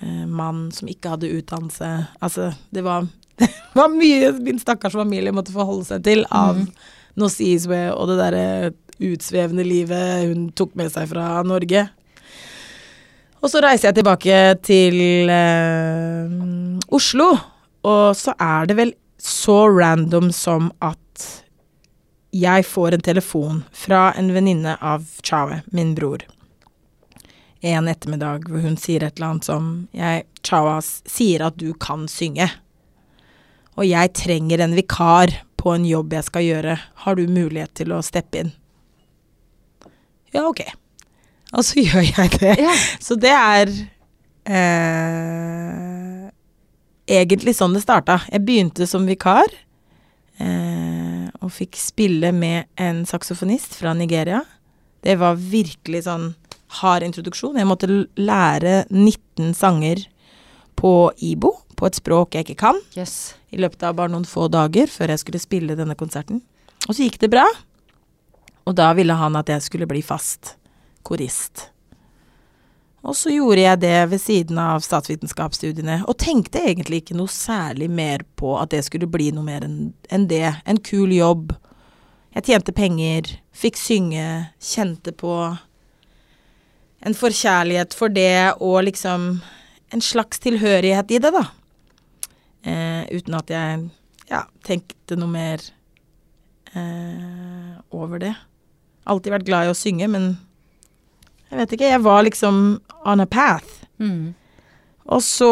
[0.00, 1.90] Eh, mann som ikke hadde utdannelse.
[2.22, 3.10] Altså, det var,
[3.42, 6.62] det var mye min stakkars familie måtte forholde seg til av
[7.18, 8.44] Nosizwe og det derre
[9.00, 11.86] utsvevende livet hun tok med seg fra Norge.
[13.40, 16.32] Og så reiser jeg tilbake til eh,
[16.92, 17.30] Oslo,
[17.88, 21.24] og så er det vel så random som at
[22.36, 26.22] jeg får en telefon fra en venninne av Chave, min bror.
[27.60, 32.06] en ettermiddag hvor hun sier et eller annet som jeg, Chawas, sier at du kan
[32.08, 32.46] synge.
[33.76, 36.76] Og jeg trenger en vikar på en jobb jeg skal gjøre.
[37.04, 38.52] Har du mulighet til å steppe inn?
[40.32, 40.62] Ja, ok.
[41.52, 42.54] Og så gjør jeg det.
[42.62, 42.74] Ja.
[43.02, 43.72] Så det er
[44.48, 46.28] eh,
[47.20, 48.22] egentlig sånn det starta.
[48.30, 49.52] Jeg begynte som vikar.
[50.40, 54.42] Eh, og fikk spille med en saksofonist fra Nigeria.
[55.04, 56.32] Det var virkelig sånn
[56.80, 57.58] hard introduksjon.
[57.58, 57.88] Jeg måtte
[58.20, 60.04] lære 19 sanger
[60.80, 60.92] på
[61.24, 63.34] Ibo, på et språk jeg ikke kan, yes.
[63.48, 66.42] i løpet av bare noen få dager før jeg skulle spille denne konserten.
[66.86, 67.46] Og så gikk det bra.
[68.68, 70.58] Og da ville han at jeg skulle bli fast
[71.06, 71.70] korist.
[73.00, 77.88] Og så gjorde jeg det ved siden av statsvitenskapsstudiene, og tenkte egentlig ikke noe særlig
[77.88, 80.50] mer på at det skulle bli noe mer enn det.
[80.68, 81.54] En kul jobb.
[82.36, 84.26] Jeg tjente penger, fikk synge,
[84.60, 85.32] kjente på
[87.00, 89.30] en forkjærlighet for det og liksom
[89.90, 91.46] en slags tilhørighet i det, da.
[92.66, 93.88] Eh, uten at jeg
[94.30, 95.64] ja, tenkte noe mer
[96.76, 98.34] eh, over det.
[99.10, 100.34] Alltid vært glad i å synge, men
[101.50, 101.90] jeg vet ikke.
[101.90, 103.80] Jeg var liksom on a path.
[103.98, 104.32] Mm.
[105.10, 105.50] Og så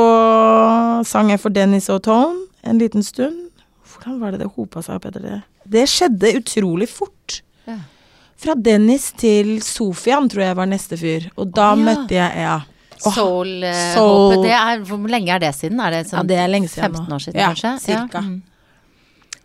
[1.09, 3.49] sang jeg for Dennis og Tone en liten stund.
[3.89, 5.39] Hvordan var det det hopa seg opp etter det?
[5.69, 7.41] Det skjedde utrolig fort.
[7.67, 7.81] Ja.
[8.39, 11.27] Fra Dennis til Sofian tror jeg var neste fyr.
[11.35, 11.87] Og da oh, ja.
[11.89, 12.59] møtte jeg Ja.
[13.07, 15.81] Åh, Soul, eh, Hvor lenge er det siden?
[15.81, 17.73] Er det ja, sånn det er lenge siden 15 år siden, ja, kanskje?
[17.85, 18.19] Cirka.
[18.19, 18.21] Ja.
[18.21, 18.43] Mm.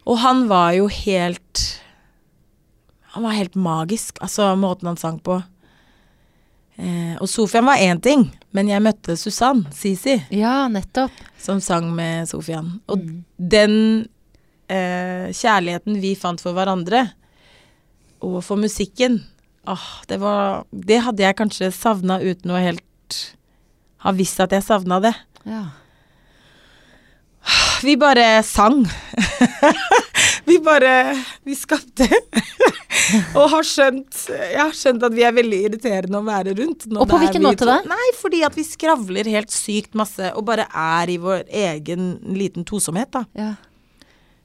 [0.06, 1.64] Og han var jo helt
[3.14, 5.36] Han var helt magisk, altså måten han sang på.
[6.82, 11.12] Eh, og Sofian var én ting, men jeg møtte Susann Sisi, ja, nettopp.
[11.38, 12.80] som sang med Sofian.
[12.90, 13.24] Og Mm.
[13.38, 14.08] den
[14.70, 17.12] eh, kjærligheten vi fant for hverandre,
[18.24, 19.20] og for musikken,
[19.68, 23.36] åh, det var Det hadde jeg kanskje savna uten å helt
[24.04, 25.14] ha visst at jeg savna det.
[25.48, 25.64] Ja.
[27.84, 28.86] Vi bare sang.
[30.48, 30.92] vi bare
[31.44, 32.08] Vi skapte.
[33.40, 36.88] og har skjønt Jeg har skjønt at vi er veldig irriterende å være rundt.
[36.94, 37.82] Og på hvilken vi måte da?
[37.90, 42.68] Nei, fordi at vi skravler helt sykt masse og bare er i vår egen liten
[42.68, 43.26] tosomhet, da.
[43.40, 43.54] ja.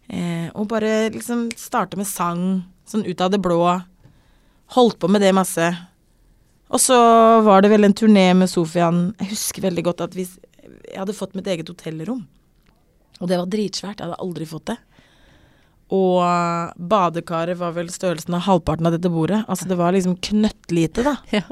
[0.09, 3.61] Eh, og bare liksom starte med sang, sånn ut av det blå.
[4.73, 5.69] Holdt på med det masse.
[6.69, 6.97] Og så
[7.47, 9.09] var det vel en turné med Sofian.
[9.23, 10.27] Jeg husker veldig godt at vi
[10.89, 12.27] Jeg hadde fått mitt eget hotellrom.
[13.21, 14.01] Og det var dritsvært.
[14.01, 14.77] Jeg hadde aldri fått det.
[15.95, 19.43] Og eh, badekaret var vel størrelsen av halvparten av dette bordet.
[19.49, 21.17] Altså det var liksom knøttlite, da.
[21.33, 21.45] Ja.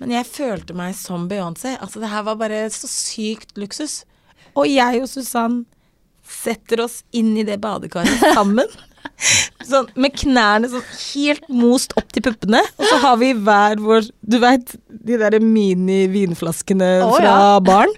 [0.00, 1.74] Men jeg følte meg som Beyoncé.
[1.76, 4.02] Altså det her var bare så sykt luksus.
[4.56, 5.62] Og jeg og Susann
[6.30, 8.70] setter oss inn i det badekaret sammen.
[9.70, 12.62] Sånn med knærne sånn helt most opp til puppene.
[12.78, 17.60] Og så har vi hver vår Du veit de derre mini-vinflaskene oh, fra ja.
[17.70, 17.92] barn?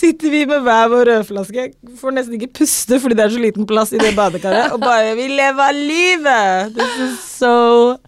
[0.00, 3.68] Sitter vi med hver vår rødflaske, får nesten ikke puste fordi det er så liten
[3.68, 6.76] plass i det badekaret, og bare Vi lever livet!
[6.76, 7.98] This is so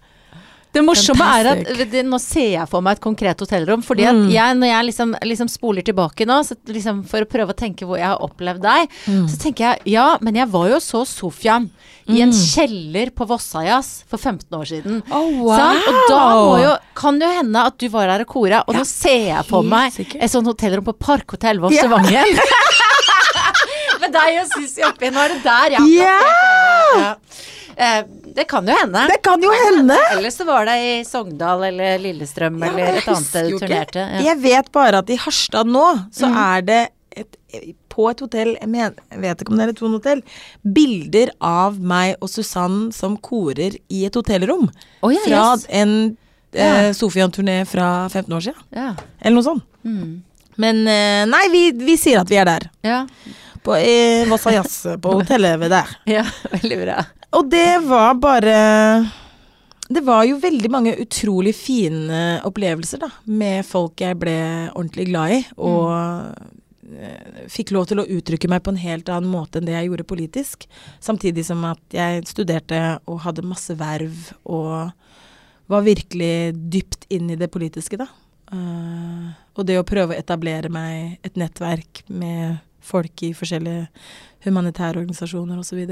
[0.73, 3.83] Det morsomme er at det, Nå ser jeg for meg et konkret hotellrom.
[3.85, 4.29] Fordi at Mm.
[4.33, 7.85] jeg, når jeg liksom, liksom spoler tilbake nå, så liksom for å prøve å tenke
[7.85, 9.27] hvor jeg har opplevd deg, Mm.
[9.29, 11.69] så tenker jeg ja, men jeg var jo så Sofian
[12.09, 15.03] i en kjeller på Vossajazz for 15 år siden.
[15.11, 15.57] Oh, wow!
[15.57, 15.87] Sant?
[15.87, 18.79] Og da jo, kan det jo hende at du var her og kora, og Ja,
[18.81, 21.85] nå ser jeg for meg et sånt hotellrom på Parkhotell Ja.
[21.85, 22.25] i Vangen.
[24.01, 25.09] Med deg og Sissi oppi.
[25.13, 25.85] Nå er det der, ja.
[25.87, 26.19] Ja!
[26.99, 27.15] ja.
[27.75, 28.01] Eh,
[28.35, 29.05] det kan jo hende.
[29.09, 29.97] Det kan jo hende!
[30.13, 34.03] Ellers så var det i Sogndal eller Lillestrøm Ja, eller et annet sted du turnerte.
[34.03, 34.25] Ja.
[34.31, 36.39] Jeg vet bare at i Harstad nå, så mm.
[36.43, 36.81] er det
[37.23, 37.37] et,
[37.93, 40.23] på et hotell, jeg, men, jeg vet ikke om det er et hotell,
[40.75, 44.69] bilder av meg og Susann som korer i et hotellrom.
[45.01, 45.65] Oh, ja, fra yes.
[45.69, 45.95] en
[46.53, 48.67] eh, Sofian-turné fra 15 år siden.
[48.73, 48.91] Ja.
[49.21, 49.65] Eller noe sånt.
[49.85, 50.21] Mm.
[50.61, 52.69] Men eh, nei, vi, vi sier at vi er der.
[52.85, 53.03] Ja.
[53.63, 55.97] På eh, Vossa Jazz, på hotellet ved der.
[56.17, 57.03] ja, veldig bra.
[57.33, 58.57] Og det var bare
[59.89, 64.37] Det var jo veldig mange utrolig fine opplevelser, da, med folk jeg ble
[64.71, 65.89] ordentlig glad i, og
[66.87, 67.49] mm.
[67.51, 70.07] fikk lov til å uttrykke meg på en helt annen måte enn det jeg gjorde
[70.09, 70.65] politisk.
[71.03, 74.95] Samtidig som at jeg studerte og hadde masse verv og
[75.69, 78.07] var virkelig dypt inn i det politiske, da.
[78.53, 83.87] Uh, og det å prøve å etablere meg et nettverk med folk i forskjellige
[84.47, 85.85] humanitære organisasjoner osv.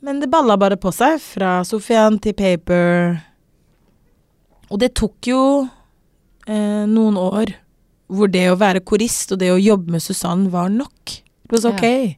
[0.00, 3.18] Men det balla bare på seg, fra Sofian til Paper.
[4.70, 5.40] Og det tok jo
[6.46, 7.54] eh, noen år
[8.08, 11.18] hvor det å være korist og det å jobbe med Susann var nok.
[11.50, 11.72] Was Ja.
[11.74, 12.16] ok.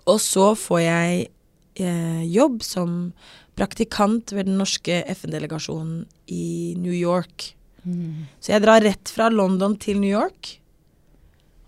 [0.09, 1.29] Og så får jeg
[1.79, 3.13] eh, jobb som
[3.59, 7.55] praktikant ved den norske FN-delegasjonen i New York.
[8.41, 10.61] Så jeg drar rett fra London til New York.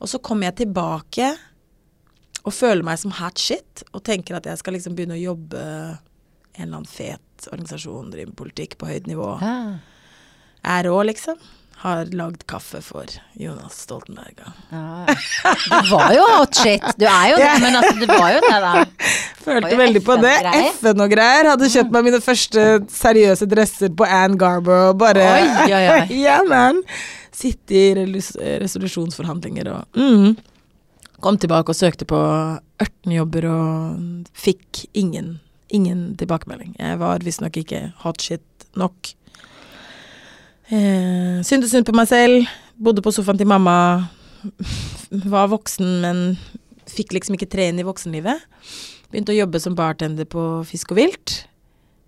[0.00, 1.32] Og så kommer jeg tilbake
[2.40, 3.84] og føler meg som hat shit.
[3.92, 5.62] Og tenker at jeg skal liksom begynne å jobbe
[6.56, 9.32] en eller annen fet organisasjon, driver med politikk på høyt nivå.
[9.40, 9.56] Ja.
[10.76, 11.38] Er rå, liksom.
[11.80, 13.08] Har lagd kaffe for
[13.40, 14.42] Jonas Stoltenberg.
[14.68, 15.06] Ja.
[15.08, 16.84] Du var jo hot shit.
[17.00, 18.82] Du er jo det, men altså, du var jo det, da.
[19.40, 20.34] Følte veldig på det.
[20.42, 21.00] FN-greier.
[21.06, 21.48] Og greier.
[21.54, 26.04] Hadde kjøpt meg mine første seriøse dresser på Ann Garber og bare Oi, oi, oi.
[26.26, 26.82] Ja, man.
[27.32, 27.86] Sitte i
[28.60, 30.34] resolusjonsforhandlinger og mm.
[31.20, 32.18] Kom tilbake og søkte på
[32.80, 35.34] 18 jobber og fikk ingen,
[35.74, 36.74] ingen tilbakemelding.
[36.78, 39.12] Jeg var visstnok ikke hot shit nok.
[40.70, 42.48] Eh, syntes synd på meg selv.
[42.80, 44.09] Bodde på sofaen til mamma.
[45.35, 46.20] Var voksen, men
[46.90, 48.46] fikk liksom ikke tre inn i voksenlivet.
[49.11, 51.40] Begynte å jobbe som bartender på Fisk og Vilt.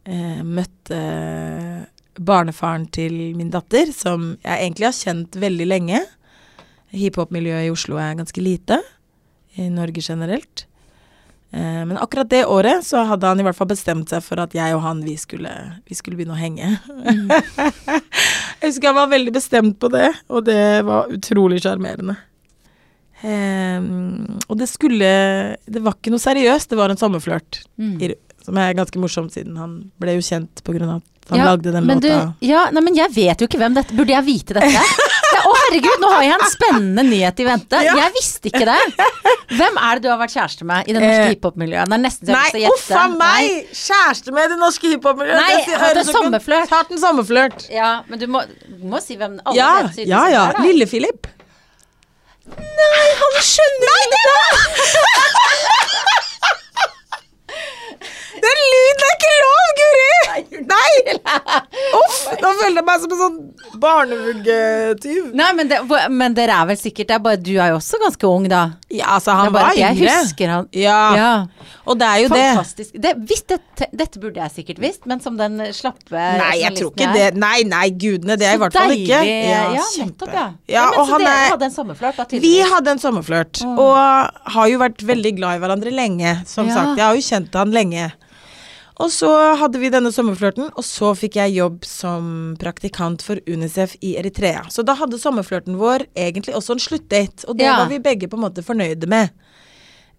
[0.06, 1.00] Eh, møtte
[2.22, 6.02] barnefaren til min datter, som jeg egentlig har kjent veldig lenge.
[6.92, 8.78] Hiphop-miljøet i Oslo er ganske lite,
[9.56, 10.66] i Norge generelt.
[11.52, 14.54] Eh, men akkurat det året så hadde han i hvert fall bestemt seg for at
[14.56, 15.52] jeg og han, vi skulle,
[15.84, 16.70] vi skulle begynne å henge.
[18.62, 22.16] jeg husker han var veldig bestemt på det, og det var utrolig sjarmerende.
[23.22, 25.06] Um, og det skulle
[25.62, 27.60] Det var ikke noe seriøst, det var en sommerflørt.
[27.78, 28.16] Mm.
[28.42, 31.44] Som er ganske morsomt, siden han ble jo kjent på grunn av at han Ja,
[31.52, 32.00] lagde den låta.
[32.40, 34.82] Du, ja, nei, men jeg vet jo ikke hvem dette Burde jeg vite dette?
[35.72, 37.78] Herregud, nå har jeg en spennende nyhet i vente.
[37.86, 37.94] Ja.
[37.96, 39.06] Jeg visste ikke det.
[39.56, 41.94] Hvem er det du har vært kjæreste med i det norske Eh, hiphop-miljøet?
[41.96, 43.70] Er Nei, uff a meg!
[43.72, 45.40] Kjæreste med i det norske hiphop-miljøet.
[45.40, 46.72] Nei, hatt en sommerflørt.
[46.76, 47.68] Hatt en sommerflørt.
[47.72, 50.44] Ja, men du må, du må si hvem alle Ja, vet ja, ja.
[50.60, 51.30] Lille-Philip.
[52.52, 54.40] Nei, han skjønner ikke det!
[58.42, 60.08] Den lyden er ikke lov, Guri!
[60.72, 61.16] Nei!
[61.98, 62.16] Uff!
[62.42, 63.36] Nå føler jeg meg som en sånn
[63.82, 65.28] barnevuggetyv.
[65.38, 65.78] Nei, men, det,
[66.12, 68.62] men dere er vel sikkert det er bare, Du er jo også ganske ung, da.
[68.92, 69.92] Ja, altså, han var yngre.
[70.06, 70.68] jeg husker han.
[70.76, 70.98] Ja.
[71.16, 71.30] Ja,
[71.86, 72.40] Og det er jo det.
[72.56, 72.96] fantastisk.
[73.04, 76.92] Det, visst, dette, dette burde jeg sikkert visst, men som den slappe Nei, jeg tror
[76.94, 77.28] ikke det.
[77.42, 79.20] Nei, nei, gudene, det er i hvert fall ikke.
[79.26, 80.08] Ja, kjempe.
[80.26, 80.46] nettopp, ja.
[80.76, 83.62] Ja, men og så han dere er hadde en sommerflørt, da, Vi hadde en sommerflørt,
[83.62, 83.78] Mm.
[83.78, 86.32] og har jo vært veldig glad i hverandre lenge.
[86.48, 86.74] Som Ja.
[86.74, 88.10] sagt, jeg har jo kjent han lenge.
[89.00, 92.26] Og så hadde vi denne sommerflørten, og så fikk jeg jobb som
[92.60, 94.66] praktikant for Unicef i Eritrea.
[94.70, 97.78] Så da hadde sommerflørten vår egentlig også en sluttdate, og det Ja.
[97.78, 99.30] var vi begge på en måte fornøyde med.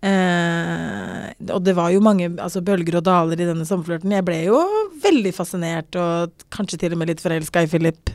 [0.03, 4.11] Eh, og det var jo mange altså, bølger og daler i denne sommerflørten.
[4.11, 4.59] Jeg ble jo
[5.03, 8.09] veldig fascinert, og kanskje til og med litt forelska i Philip.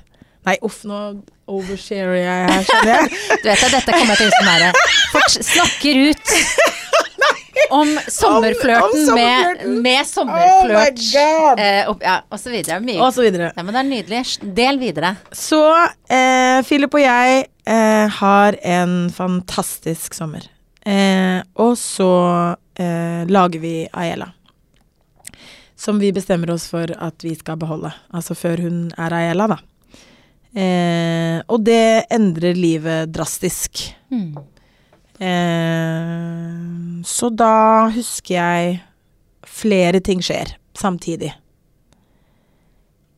[0.44, 3.16] Nei, uff, nå oversharer jeg her, skjønner jeg.
[3.42, 4.72] Du vet at dette kommer til å
[5.12, 6.34] Folk snakker ut
[7.74, 9.82] om sommerflørten Om- om med, sommerflørten.
[9.82, 12.80] med Oh sommerflørt oh eh, og, ja, og så videre.
[12.84, 12.98] Mye.
[13.04, 13.50] Og så videre.
[13.56, 14.22] Ja, men det er nydelig.
[14.56, 15.14] Del videre.
[15.34, 15.60] Så
[16.08, 20.46] eh, Philip og jeg eh, har en fantastisk sommer.
[20.88, 22.10] Eh, og så
[22.80, 24.30] eh, lager vi Aela.
[25.78, 27.92] Som vi bestemmer oss for at vi skal beholde.
[28.14, 29.58] Altså før hun er Aela, da.
[30.58, 33.84] Eh, og det endrer livet drastisk.
[34.10, 34.32] Mm.
[35.18, 38.80] Eh, så da husker jeg
[39.48, 41.32] flere ting skjer samtidig.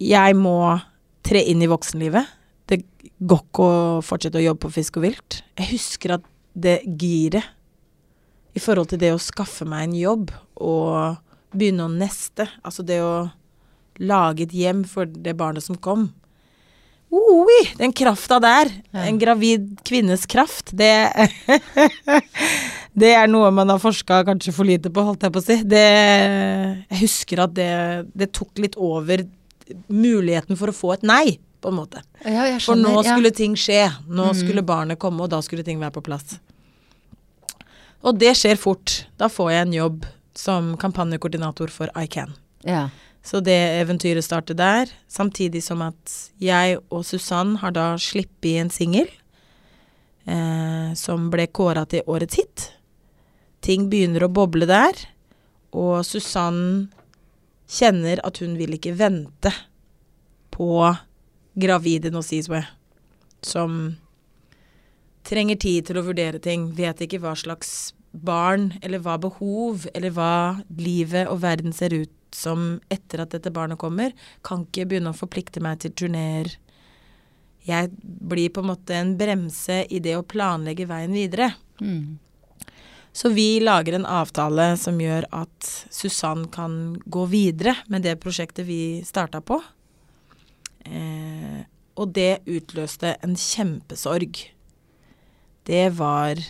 [0.01, 0.81] Jeg må
[1.27, 2.29] tre inn i voksenlivet.
[2.71, 2.81] Det
[3.21, 5.43] går ikke å fortsette å jobbe på Fisk og vilt.
[5.61, 7.45] Jeg husker at det giret
[8.57, 11.21] i forhold til det å skaffe meg en jobb og
[11.55, 13.29] begynne å neste, altså det å
[14.01, 16.09] lage et hjem for det barnet som kom
[17.11, 18.69] Oi, den krafta der.
[18.95, 20.71] En gravid kvinnes kraft.
[20.79, 20.91] Det
[23.01, 25.57] Det er noe man har forska kanskje for lite på, holdt jeg på å si.
[25.67, 25.83] Det
[26.91, 27.69] Jeg husker at det,
[28.19, 29.23] det tok litt over
[29.91, 32.03] muligheten for å få et nei, på en måte.
[32.25, 33.13] Ja, jeg For nå nå ja.
[33.15, 33.85] skulle ting skje.
[34.09, 34.39] Nå Mm.
[34.41, 36.39] skulle barnet komme, og da skulle ting være på plass.
[38.03, 39.05] Og det skjer fort.
[39.21, 42.35] Da får jeg en jobb som kampanjekoordinator for ICAN.
[42.67, 42.89] ja.
[43.23, 48.73] Så det eventyret starter der, samtidig som at jeg og Susann har da sluppet en
[48.73, 49.11] singel
[50.25, 52.67] eh, som ble kåra til årets hit.
[53.61, 54.97] Ting begynner å boble der,
[55.77, 56.89] og Susann
[57.71, 59.53] kjenner at hun vil ikke vente
[60.51, 60.73] på
[61.61, 62.65] gravide Nosizwe,
[63.45, 63.99] som
[65.29, 70.15] trenger tid til å vurdere ting, vet ikke hva slags barn, eller hva behov, eller
[70.15, 70.33] hva
[70.79, 74.15] livet og verden ser ut som etter at dette barnet kommer,
[74.47, 76.53] kan ikke begynne å forplikte meg til turneer.
[77.67, 81.53] Jeg blir på en måte en bremse i det å planlegge veien videre.
[81.83, 82.19] Mm.
[83.13, 88.69] Så vi lager en avtale som gjør at Susann kan gå videre med det prosjektet
[88.69, 89.59] vi starta på.
[90.87, 91.67] Eh,
[91.99, 94.39] og det utløste en kjempesorg.
[95.67, 96.41] Det var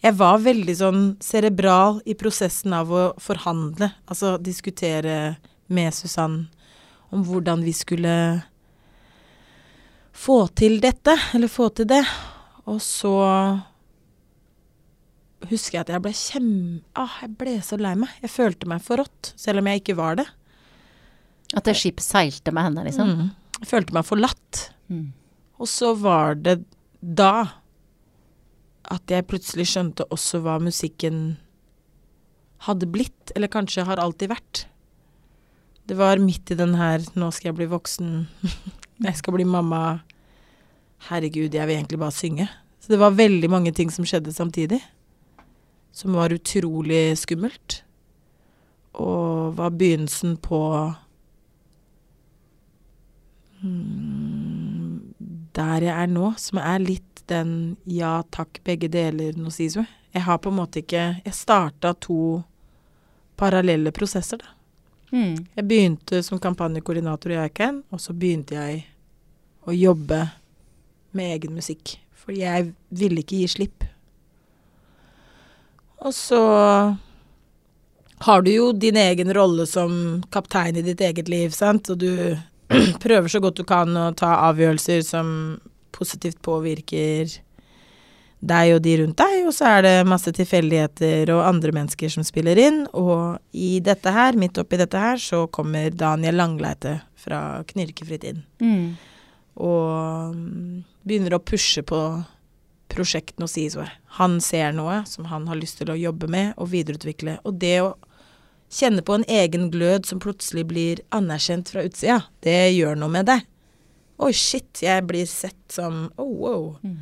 [0.00, 5.36] Jeg var veldig sånn cerebral i prosessen av å forhandle, altså diskutere
[5.68, 6.46] med Susann
[7.12, 8.14] om hvordan vi skulle
[10.16, 12.02] få til dette, eller få til det.
[12.70, 13.12] Og så
[15.50, 16.50] husker jeg at jeg ble kjem...
[16.98, 18.12] Ah, jeg ble så lei meg.
[18.22, 20.26] Jeg følte meg forrådt, selv om jeg ikke var det.
[21.56, 23.10] At det skipet seilte med henne, liksom.
[23.10, 23.30] Mm.
[23.60, 24.66] Jeg følte meg forlatt.
[24.92, 25.08] Mm.
[25.60, 26.60] Og så var det
[27.00, 27.59] da
[28.90, 31.38] at jeg plutselig skjønte også hva musikken
[32.66, 34.64] hadde blitt, eller kanskje har alltid vært.
[35.88, 38.26] Det var midt i den her 'nå skal jeg bli voksen',
[39.06, 40.02] jeg skal bli mamma,
[41.08, 42.48] herregud, jeg vil egentlig bare synge.
[42.80, 44.80] Så det var veldig mange ting som skjedde samtidig,
[45.92, 47.84] som var utrolig skummelt.
[48.94, 50.60] Og var begynnelsen på
[53.62, 55.14] mm,
[55.54, 59.86] der jeg er nå, som er litt den ja takk, begge deler Nosizwe.
[60.10, 62.42] Jeg har på en måte ikke Jeg starta to
[63.40, 64.56] parallelle prosesser, da.
[65.10, 65.46] Mm.
[65.56, 68.84] Jeg begynte som kampanjekoordinator i ICAN, og så begynte jeg
[69.66, 70.20] å jobbe
[71.16, 71.96] med egen musikk.
[72.14, 73.86] For jeg ville ikke gi slipp.
[76.04, 76.42] Og så
[78.20, 82.36] har du jo din egen rolle som kaptein i ditt eget liv, sant, og du
[83.04, 85.32] prøver så godt du kan å ta avgjørelser som
[85.92, 87.38] positivt påvirker
[88.40, 92.24] deg og de rundt deg, og så er det masse tilfeldigheter og andre mennesker som
[92.24, 97.60] spiller inn, og i dette her, midt oppi dette her, så kommer Daniel Langleite fra
[97.68, 98.96] Knirkefritt inn, Mm.
[99.60, 102.00] og mm, begynner å pushe på
[102.90, 103.84] prosjektene og si så
[104.18, 107.76] Han ser noe som han har lyst til å jobbe med og videreutvikle, og det
[107.84, 107.94] å
[108.70, 113.26] kjenne på en egen glød som plutselig blir anerkjent fra utsida, det gjør noe med
[113.26, 113.46] deg.
[114.20, 116.64] Oi, shit, jeg blir sett som oh, wow.
[116.84, 116.98] Mm.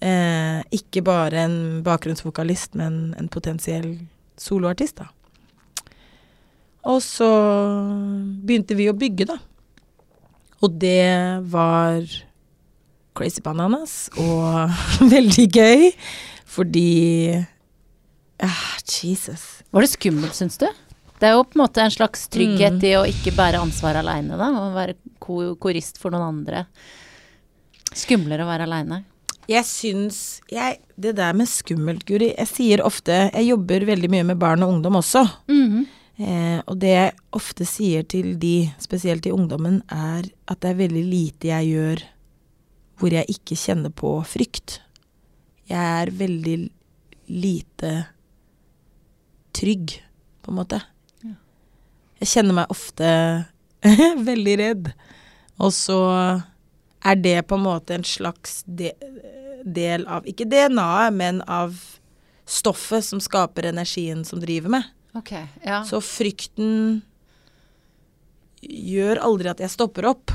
[0.00, 3.98] Eh, ikke bare en bakgrunnsvokalist, men en potensiell
[4.40, 5.10] soloartist, da.
[6.86, 7.28] Og så
[8.46, 9.36] begynte vi å bygge, da.
[10.64, 12.00] Og det var
[13.16, 14.72] crazy bananas og
[15.14, 15.90] veldig gøy,
[16.48, 16.88] fordi
[18.40, 19.64] ah, Jesus.
[19.72, 20.68] Var det skummelt, syns du?
[21.20, 22.84] Det er jo på en måte en slags trygghet Mm.
[22.84, 24.50] i å ikke bære ansvar aleine, da.
[24.52, 24.94] Å være
[25.58, 26.66] korist for noen andre.
[27.96, 29.04] Skumlere å være aleine.
[29.48, 34.24] Jeg syns jeg, Det der med skummelt, Guri Jeg sier ofte Jeg jobber veldig mye
[34.24, 35.22] med barn og ungdom også.
[36.18, 40.78] Eh, og det jeg ofte sier til de, spesielt til ungdommen, er at det er
[40.88, 42.02] veldig lite jeg gjør
[42.98, 44.80] hvor jeg ikke kjenner på frykt.
[45.68, 46.70] Jeg er veldig
[47.28, 48.06] lite
[49.52, 50.00] trygg,
[50.42, 50.80] på en måte.
[52.22, 53.08] Jeg kjenner meg ofte
[54.30, 54.90] veldig redd.
[55.62, 55.98] Og så
[57.06, 58.92] er det på en måte en slags de
[59.66, 61.74] del av Ikke DNA-et, men av
[62.46, 64.84] stoffet som skaper energien som driver meg.
[65.16, 65.80] Okay, ja.
[65.88, 67.00] Så frykten
[68.62, 70.34] gjør aldri at jeg stopper opp.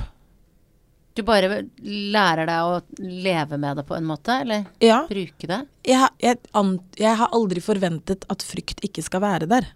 [1.15, 5.59] Du bare lærer deg å leve med det på en måte, eller Ja, bruke det?
[5.87, 6.39] jeg, jeg,
[6.99, 9.67] jeg har aldri forventet at frykt ikke skal være der.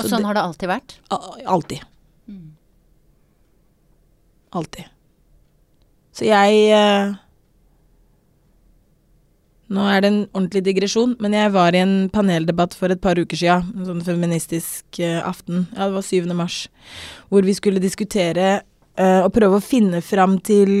[0.00, 0.96] Og sånn har det alltid vært?
[1.10, 1.84] Alltid.
[4.50, 4.88] Alltid.
[6.16, 7.12] Så jeg eh,
[9.70, 13.20] Nå er det en ordentlig digresjon, men jeg var i en paneldebatt for et par
[13.20, 16.32] uker sia, en sånn feministisk eh, aften, ja det var 7.
[16.34, 16.64] mars,
[17.30, 18.48] hvor vi skulle diskutere
[18.98, 20.72] uh, og prøve å finne fram til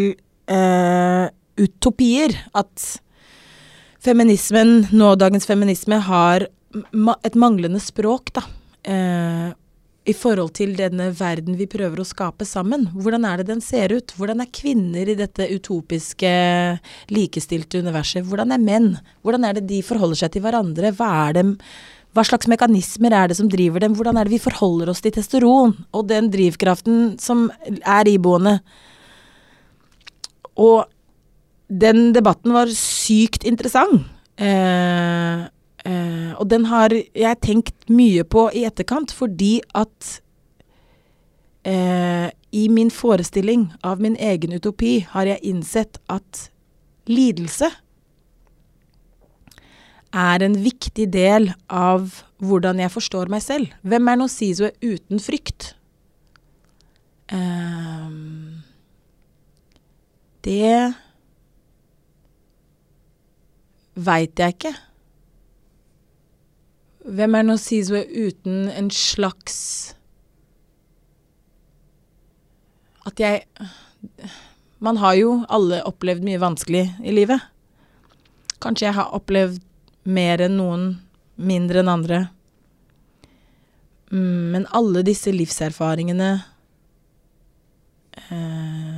[0.50, 2.34] uh, utopier.
[2.50, 2.82] At
[4.02, 6.48] feminismen, nådagens feminisme, har
[6.90, 8.42] ma et manglende språk, da.
[8.90, 9.48] Eh,
[10.10, 12.88] I forhold til denne verden vi prøver å skape sammen.
[12.96, 14.14] Hvordan er det den ser ut?
[14.16, 16.32] Hvordan er kvinner i dette utopiske,
[17.12, 18.24] likestilte universet?
[18.26, 18.90] Hvordan er menn?
[19.22, 20.94] Hvordan er det de forholder seg til hverandre?
[20.96, 21.46] Hva det
[22.10, 23.94] hva slags mekanismer er det som driver dem?
[23.94, 27.46] Hvordan er det vi forholder oss til testosteron og den drivkraften som
[27.86, 28.56] er iboende?
[30.58, 30.88] Og
[31.70, 34.08] den debatten var sykt interessant.
[34.40, 35.46] Eh,
[35.84, 40.20] eh, og den har jeg tenkt mye på i etterkant, fordi at
[41.66, 46.48] uh, i min forestilling av min egen utopi har jeg innsett at
[47.10, 47.70] lidelse
[50.10, 53.70] er en viktig del av hvordan jeg forstår meg selv.
[53.86, 55.74] Hvem er Nosizo uten frykt?
[57.30, 58.10] Uh,
[60.42, 60.94] det
[63.94, 64.74] veit jeg ikke.
[67.04, 69.94] Hvem er Nosizo uten en slags
[73.08, 73.44] At jeg
[74.80, 77.40] Man har jo alle opplevd mye vanskelig i livet.
[78.60, 79.60] Kanskje jeg har opplevd
[80.08, 80.86] mer enn noen,
[81.36, 82.20] mindre enn andre.
[84.08, 86.30] Mm, men alle disse livserfaringene
[88.24, 88.89] eh,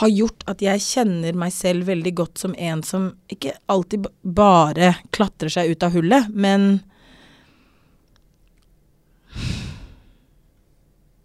[0.00, 4.94] har gjort at jeg kjenner meg selv veldig godt som en som ikke alltid bare
[5.12, 6.80] klatrer seg ut av hullet, men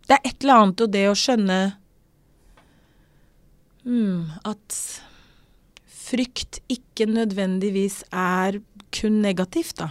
[0.08, 1.56] Det er et eller annet og det å skjønne
[3.84, 4.78] mm, at
[6.08, 8.62] frykt ikke nødvendigvis er
[8.96, 9.90] kun negativt, da.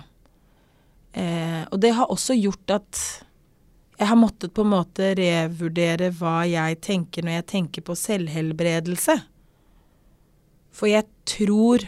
[1.13, 3.03] Eh, og det har også gjort at
[3.97, 9.17] jeg har måttet på en måte revurdere hva jeg tenker når jeg tenker på selvhelbredelse.
[10.77, 11.87] For jeg tror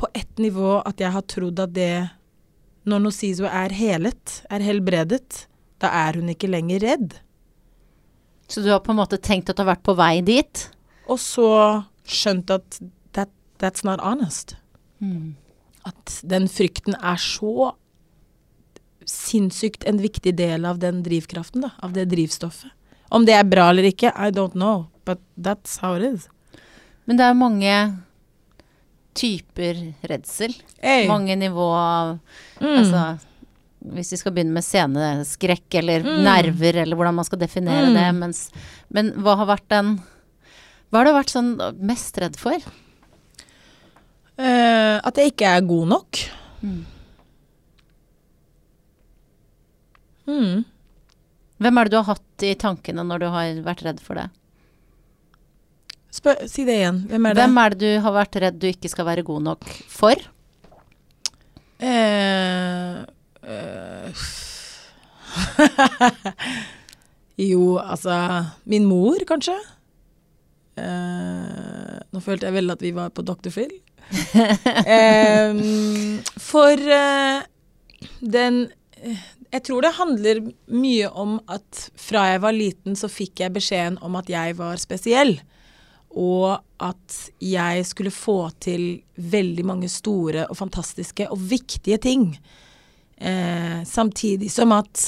[0.00, 1.94] på ett nivå at jeg har trodd at det
[2.82, 5.44] Når Nosizo er helet, er helbredet,
[5.78, 7.12] da er hun ikke lenger redd.
[8.50, 10.64] Så du har på en måte tenkt at du har vært på vei dit?
[11.06, 11.46] Og så
[12.02, 12.80] skjønt at
[13.14, 13.30] that,
[13.62, 14.56] that's not honest.
[15.86, 17.70] At den frykten er så
[19.06, 21.70] sinnssykt en viktig del av den drivkraften, da.
[21.82, 22.70] Av det drivstoffet.
[23.10, 24.86] Om det er bra eller ikke, I don't know.
[25.04, 26.28] But that's how it is.
[27.06, 27.74] Men det er mange
[29.14, 30.54] typer redsel.
[30.80, 31.06] Hey.
[31.08, 32.18] Mange nivå av
[32.60, 32.78] Mm.
[32.78, 33.20] Altså
[33.82, 36.22] hvis vi skal begynne med sceneskrekk eller Mm.
[36.22, 37.94] nerver, eller hvordan man skal definere Mm.
[37.94, 38.14] det.
[38.14, 38.50] Mens,
[38.90, 40.00] men hva har vært den
[40.92, 42.52] Hva har du vært sånn mest redd for?
[44.38, 46.18] Uh, at jeg ikke er god nok.
[46.62, 46.84] Mm.
[50.28, 50.62] Mm.
[51.62, 54.28] Hvem er det du har hatt i tankene når du har vært redd for det?
[56.12, 57.02] Spør, si det igjen.
[57.08, 57.42] Hvem er det?
[57.42, 60.24] Hvem er det du har vært redd du ikke skal være god nok for?
[61.82, 62.98] Eh,
[63.42, 64.24] eh,
[67.50, 68.16] jo, altså
[68.68, 69.56] Min mor, kanskje.
[70.76, 73.50] Eh, nå følte jeg vel at vi var på Dr.
[73.52, 73.72] Phil.
[76.52, 77.38] For eh,
[78.20, 78.58] den
[79.00, 80.40] eh, Jeg tror det handler
[80.72, 84.80] mye om at fra jeg var liten, så fikk jeg beskjeden om at jeg var
[84.80, 85.34] spesiell.
[86.12, 92.30] Og at jeg skulle få til veldig mange store og fantastiske og viktige ting.
[93.16, 95.02] Eh, samtidig som at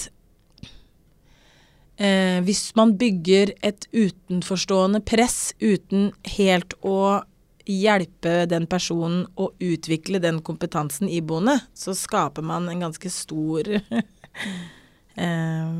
[1.96, 7.24] eh, hvis man bygger et utenforstående press uten helt å
[7.64, 13.72] hjelpe den personen å utvikle den kompetansen iboende, så skaper man en ganske stor
[15.24, 15.74] eh,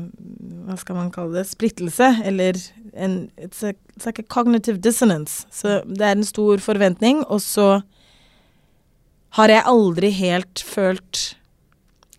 [0.65, 1.47] Hva skal man kalle det?
[1.49, 2.11] Splittelse.
[2.25, 2.59] Eller
[2.93, 5.45] en it's, a, it's like a cognitive dissonance.
[5.51, 7.81] Så det er en stor forventning, og så
[9.35, 11.35] har jeg aldri helt følt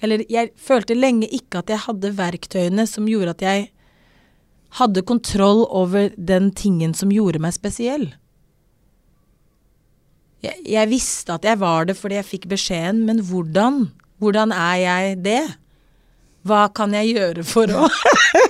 [0.04, 3.62] Eller jeg følte lenge ikke at jeg hadde verktøyene som gjorde at jeg
[4.76, 8.10] hadde kontroll over den tingen som gjorde meg spesiell.
[10.44, 13.86] jeg, jeg visste at jeg var det fordi jeg fikk beskjeden, men hvordan?
[14.20, 15.42] Hvordan er jeg det?
[16.46, 17.88] Hva kan jeg gjøre for å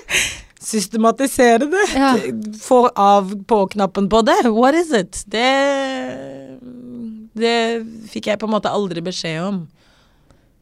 [0.70, 1.86] systematisere det?
[1.94, 2.12] Ja.
[2.60, 4.40] Få av på-knappen på det?
[4.52, 5.22] What is it?
[5.26, 5.46] Det
[7.36, 7.56] Det
[8.10, 9.64] fikk jeg på en måte aldri beskjed om.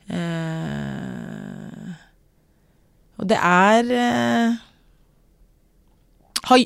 [0.05, 1.95] Uh,
[3.17, 4.59] og det er uh,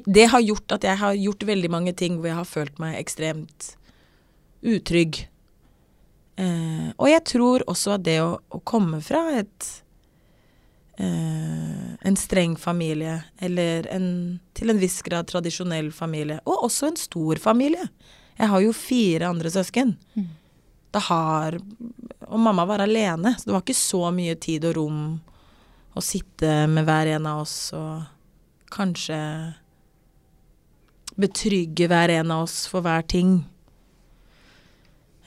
[0.02, 2.98] Det har gjort at jeg har gjort veldig mange ting hvor jeg har følt meg
[2.98, 3.74] ekstremt
[4.66, 5.28] utrygg.
[6.38, 9.68] Eh, og jeg tror også at det å, å komme fra et
[10.98, 14.08] en streng familie, eller en
[14.58, 17.88] til en viss grad tradisjonell familie, og også en stor familie
[18.38, 19.96] Jeg har jo fire andre søsken.
[20.90, 21.58] Det har
[22.28, 25.00] Og mamma var alene, så det var ikke så mye tid og rom
[25.96, 28.02] å sitte med hver en av oss og
[28.70, 29.18] kanskje
[31.18, 33.40] betrygge hver en av oss for hver ting.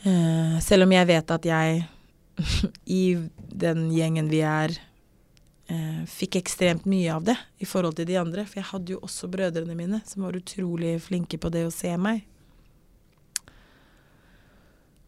[0.03, 1.83] Eh, selv om jeg vet at jeg
[3.01, 3.03] i
[3.65, 4.77] den gjengen vi er,
[5.71, 8.45] eh, fikk ekstremt mye av det i forhold til de andre.
[8.49, 11.93] For jeg hadde jo også brødrene mine, som var utrolig flinke på det å se
[12.01, 12.25] meg.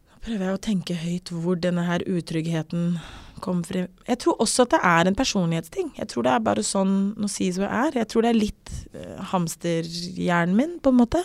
[0.08, 2.96] Nå prøver jeg å tenke høyt hvor denne her utryggheten
[3.44, 3.90] kom frem.
[4.08, 5.92] Jeg tror også at det er en personlighetsting.
[5.98, 8.00] Jeg tror det er bare sånn Nå sies hva det er.
[8.02, 11.20] Jeg tror det er litt eh, hamsterhjernen min, på en måte.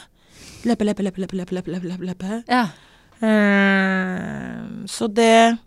[0.67, 2.41] Løpe, løpe, løpe, løpe, løpe, løpe, løpe, løpe.
[2.51, 2.67] Ja.
[3.19, 5.57] Eh, så det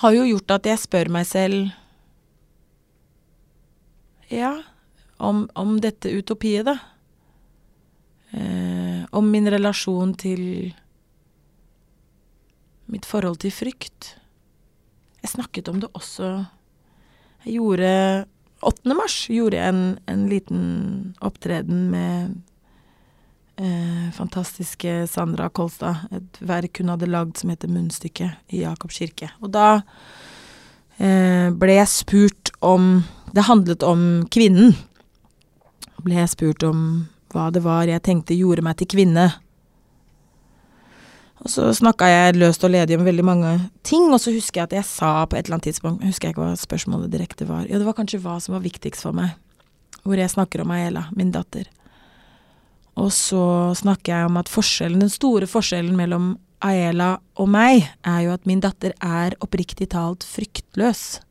[0.00, 1.72] har jo gjort at jeg spør meg selv
[4.30, 4.62] ja,
[5.18, 6.78] om, om dette utopiet, da.
[8.30, 10.70] Eh, om min relasjon til
[12.90, 14.14] mitt forhold til frykt.
[15.20, 16.28] Jeg snakket om det også
[17.44, 17.90] Jeg gjorde
[18.60, 18.94] 8.
[18.94, 20.64] mars gjorde jeg en, en liten
[21.24, 22.34] opptreden med
[23.56, 26.04] eh, fantastiske Sandra Kolstad.
[26.12, 29.30] Et verk hun hadde lagd som heter 'Munnstykket' i Jakob kirke.
[29.40, 29.80] Og da
[31.00, 33.00] eh, ble jeg spurt om
[33.32, 34.74] Det handlet om kvinnen.
[36.02, 36.82] Ble jeg spurt om
[37.30, 39.28] hva det var jeg tenkte gjorde meg til kvinne.
[41.40, 43.52] Og så snakka jeg løst og ledig om veldig mange
[43.86, 46.34] ting, og så husker jeg at jeg sa på et eller annet tidspunkt Husker jeg
[46.34, 47.64] ikke hva spørsmålet direkte var.
[47.64, 49.38] Ja, det var kanskje hva som var viktigst for meg.
[50.04, 51.70] Hvor jeg snakker om Aela, min datter.
[53.00, 58.20] Og så snakker jeg om at forskjellen, den store forskjellen mellom Aela og meg, er
[58.26, 61.22] jo at min datter er oppriktig talt fryktløs.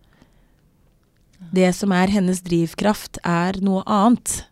[1.52, 4.44] Det som er hennes drivkraft, er noe annet.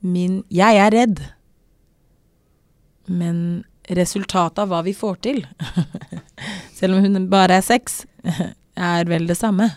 [0.00, 1.22] Min Jeg er redd.
[3.08, 5.44] Men resultatet av hva vi får til,
[6.78, 8.02] selv om hun bare er seks,
[8.92, 9.70] er vel det samme.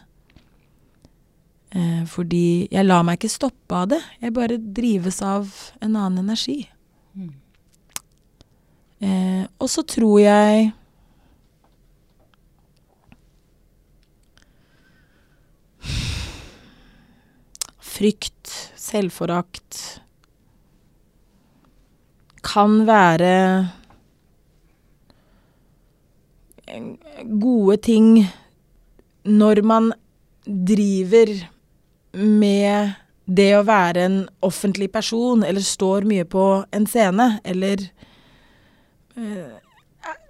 [1.72, 4.02] Eh, fordi jeg lar meg ikke stoppe av det.
[4.20, 5.48] Jeg bare drives av
[5.80, 6.66] en annen energi.
[9.02, 10.74] Eh, og så tror jeg
[17.92, 20.02] Frykt, selvforakt
[22.46, 23.36] kan være
[27.42, 28.14] gode ting
[29.28, 29.92] når man
[30.46, 31.34] driver
[32.16, 32.96] med
[33.32, 37.84] det å være en offentlig person, eller står mye på en scene, eller
[39.16, 39.60] eh,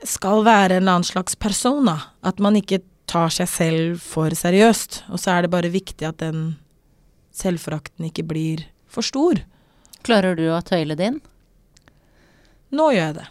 [0.05, 1.95] skal være en annen slags persona.
[2.21, 5.05] At man ikke tar seg selv for seriøst.
[5.09, 6.51] Og så er det bare viktig at den
[7.35, 9.41] selvforakten ikke blir for stor.
[10.05, 11.19] Klarer du å tøyle din?
[12.71, 13.27] Nå gjør jeg det.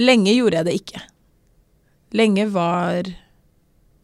[0.00, 1.02] Lenge gjorde jeg det ikke.
[2.14, 3.10] Lenge var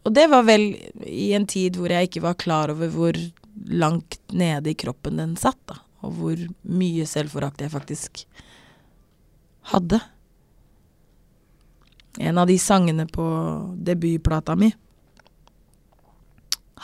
[0.07, 0.69] Og det var vel
[1.03, 3.17] i en tid hvor jeg ikke var klar over hvor
[3.67, 5.81] langt nede i kroppen den satt, da.
[6.07, 8.21] Og hvor mye selvforakt jeg faktisk
[9.73, 9.99] hadde.
[12.23, 13.25] En av de sangene på
[13.83, 14.71] debutplata mi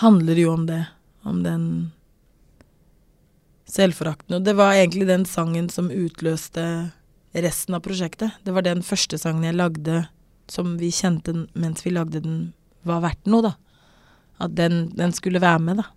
[0.02, 0.86] handler jo om det.
[1.24, 1.92] Om den
[3.74, 4.36] selvforakten.
[4.38, 6.92] Og det var egentlig den sangen som utløste
[7.34, 8.32] resten av prosjektet.
[8.46, 10.04] Det var den første sangen jeg lagde
[10.52, 13.54] som vi kjente mens vi lagde den, var verdt noe, da.
[14.44, 15.88] At den, den skulle være med, da.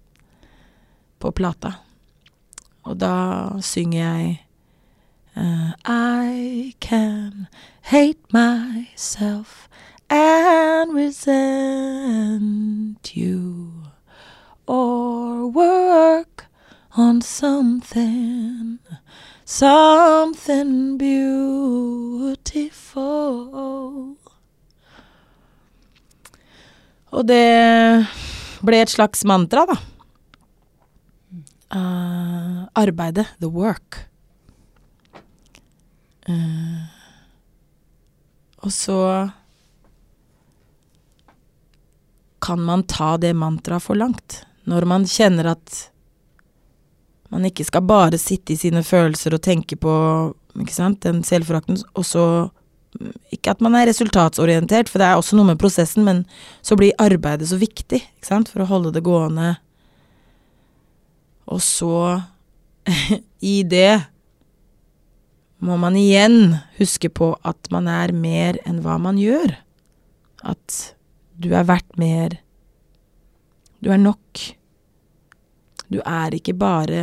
[1.20, 1.72] På plata.
[2.86, 4.47] Og da synger jeg
[5.36, 7.49] uh, I can
[7.90, 9.68] hate myself
[10.09, 11.97] and resent
[13.16, 13.75] you
[14.66, 16.46] or work
[16.96, 18.78] on something,
[19.44, 22.36] something beautiful.
[27.16, 28.06] Og det
[28.66, 29.76] ble et slags mantra, da.
[31.66, 34.08] Uh, arbeidet, the work.
[36.26, 36.84] Uh,
[38.66, 39.30] og så
[42.42, 44.45] kan man ta det mantraet for langt.
[44.66, 45.76] Når man kjenner at
[47.30, 49.92] man ikke skal bare sitte i sine følelser og tenke på
[50.72, 52.26] sant, den selvforakten, og så
[53.28, 56.22] Ikke at man er resultatsorientert, for det er også noe med prosessen, men
[56.64, 59.50] så blir arbeidet så viktig sant, for å holde det gående.
[61.44, 62.22] Og så,
[63.52, 64.06] i det,
[65.60, 69.58] må man igjen huske på at man er mer enn hva man gjør.
[70.40, 70.94] At
[71.36, 72.38] du er verdt mer.
[73.87, 74.41] Du er nok.
[75.87, 77.03] Du er ikke bare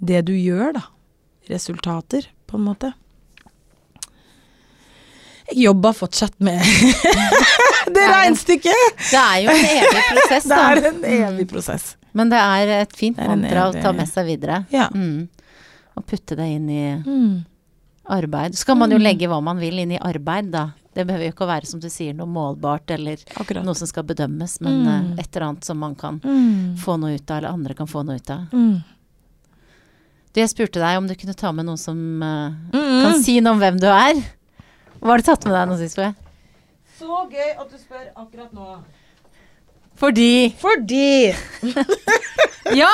[0.00, 0.84] det du gjør, da.
[1.52, 2.92] Resultater, på en måte.
[5.50, 6.62] Jeg jobber fortsatt med
[7.94, 8.94] det regnestykket!
[9.10, 10.60] Det er jo en evig prosess, da.
[10.78, 11.84] Det er en evig prosess.
[12.16, 13.82] Men det er et fint er mantra evig...
[13.82, 14.62] å ta med seg videre.
[14.72, 14.86] Ja.
[14.94, 15.26] Mm.
[16.00, 17.42] Og putte det inn i Mm.
[18.16, 18.56] arbeid.
[18.56, 19.04] Så kan man jo Mm.
[19.04, 20.70] legge hva man vil inn i arbeid, da.
[20.94, 23.64] Det behøver jo ikke å være, som du sier, noe målbart eller Akkurat.
[23.66, 24.88] noe som skal bedømmes, men Mm.
[25.18, 26.76] eh, et eller annet som man kan Mm.
[26.78, 28.46] få noe ut av, eller andre kan få noe ut av.
[28.52, 28.84] Mm.
[30.34, 33.02] Du, jeg spurte deg om du kunne ta med noen som uh, Mm.
[33.02, 34.14] kan si noe om hvem du er.
[35.00, 35.96] Hva har du tatt med deg nå sist?
[36.98, 38.78] Så gøy at du spør akkurat nå.
[40.00, 41.34] Fordi Fordi
[42.74, 42.90] Ja!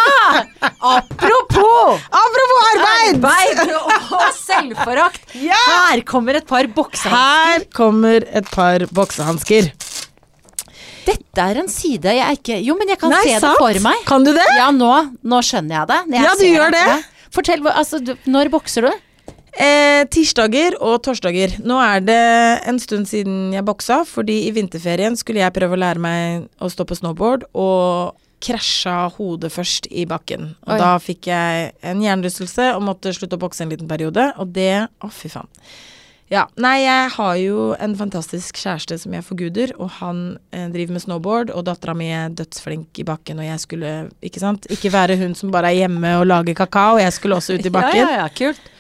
[0.81, 3.25] Apropos Apropos arbeid!
[3.25, 5.23] arbeid og selvforakt.
[5.51, 5.61] Ja!
[5.91, 7.15] Her kommer et par boksehansker.
[7.15, 9.71] Her kommer et par boksehansker.
[11.07, 13.57] Dette er en side jeg ikke Jo, men jeg kan Nei, se sant?
[13.57, 14.03] det for meg.
[14.11, 14.45] Kan du det?
[14.59, 14.91] Ja, nå,
[15.25, 16.01] nå skjønner jeg det.
[16.19, 16.85] jeg Ja, du gjør det.
[16.91, 17.29] det.
[17.35, 18.93] Fortell, altså, du, når bokser du?
[19.51, 21.57] Eh, tirsdager og torsdager.
[21.67, 22.23] Nå er det
[22.71, 26.71] en stund siden jeg boksa, fordi i vinterferien skulle jeg prøve å lære meg å
[26.71, 30.55] stå på snowboard, og krasja hodet først i bakken.
[30.65, 30.81] Og Oi.
[30.81, 34.87] da fikk jeg en hjernerystelse og måtte slutte å bokse en liten periode, og det
[34.87, 35.51] Å, fy faen.
[36.31, 36.45] Ja.
[36.63, 40.21] Nei, jeg har jo en fantastisk kjæreste som jeg forguder, og han
[40.55, 44.43] eh, driver med snowboard, og dattera mi er dødsflink i bakken, og jeg skulle, ikke
[44.43, 47.67] sant, ikke være hun som bare er hjemme og lager kakao, jeg skulle også ut
[47.67, 48.05] i bakken.
[48.05, 48.71] Ja, ja, ja, kult.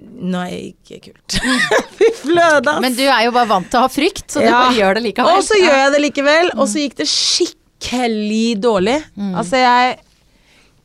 [0.00, 1.36] Nei, ikke kult.
[1.98, 2.80] Fy fløte, ass.
[2.84, 4.62] Men du er jo bare vant til å ha frykt, så du Ja.
[4.66, 5.36] bare gjør det likevel.
[5.36, 8.96] Og så gjør jeg det likevel, og så gikk det skikkelig dårlig.
[9.16, 9.34] Mm.
[9.40, 9.98] Altså, jeg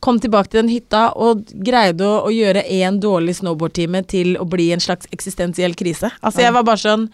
[0.04, 4.44] kom tilbake til den hytta og greide å, å gjøre én dårlig snowboardtime til å
[4.48, 6.12] bli en slags eksistensiell krise.
[6.20, 7.08] Altså, jeg var bare sånn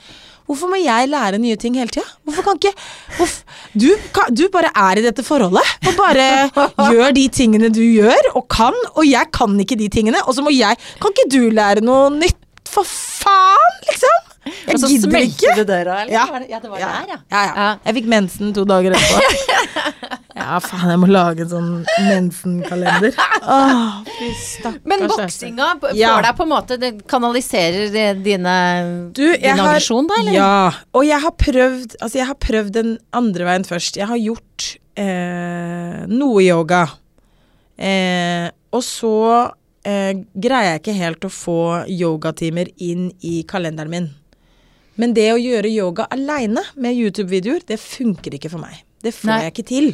[0.48, 2.04] Hvorfor må jeg lære nye ting hele tida?
[2.26, 2.72] Hvorfor kan ikke
[3.18, 3.42] hvorf-
[3.78, 6.26] du, kan, du bare er i dette forholdet og bare
[6.92, 10.44] gjør de tingene du gjør og kan, og jeg kan ikke de tingene, og så
[10.44, 12.38] må jeg Kan ikke du lære noe nytt?
[12.72, 14.31] For faen, liksom!
[14.42, 15.38] Jeg Og så gidder ikke.
[15.38, 16.12] smelte du døra, eller?
[16.12, 16.24] Ja.
[16.50, 16.86] Ja, det var Ja.
[16.92, 17.18] der, ja.
[17.30, 17.52] Ja, ja.
[17.56, 17.66] Ja.
[17.86, 19.20] Jeg fikk mensen to dager etterpå.
[20.42, 21.68] ja, faen, jeg må lage en sånn
[22.08, 23.14] mensenkalender.
[23.42, 24.02] Åh,
[24.84, 25.14] Men kjæreste.
[25.14, 28.56] boksinga får deg på en måte Det kanaliserer dine
[29.14, 30.32] Du, din aggresjon, da, eller?
[30.36, 30.70] Ja.
[30.94, 33.96] Og jeg har prøvd Altså, jeg har prøvd den andre veien først.
[34.00, 36.82] Jeg har gjort eh, noe yoga.
[37.78, 39.12] Eh, og så
[39.84, 41.58] eh, greier jeg ikke helt å få
[41.90, 44.10] yogatimer inn i kalenderen min.
[45.00, 48.82] Men det å gjøre yoga aleine med YouTube-videoer, det funker ikke for meg.
[49.02, 49.38] Det får Nei.
[49.46, 49.88] jeg ikke til.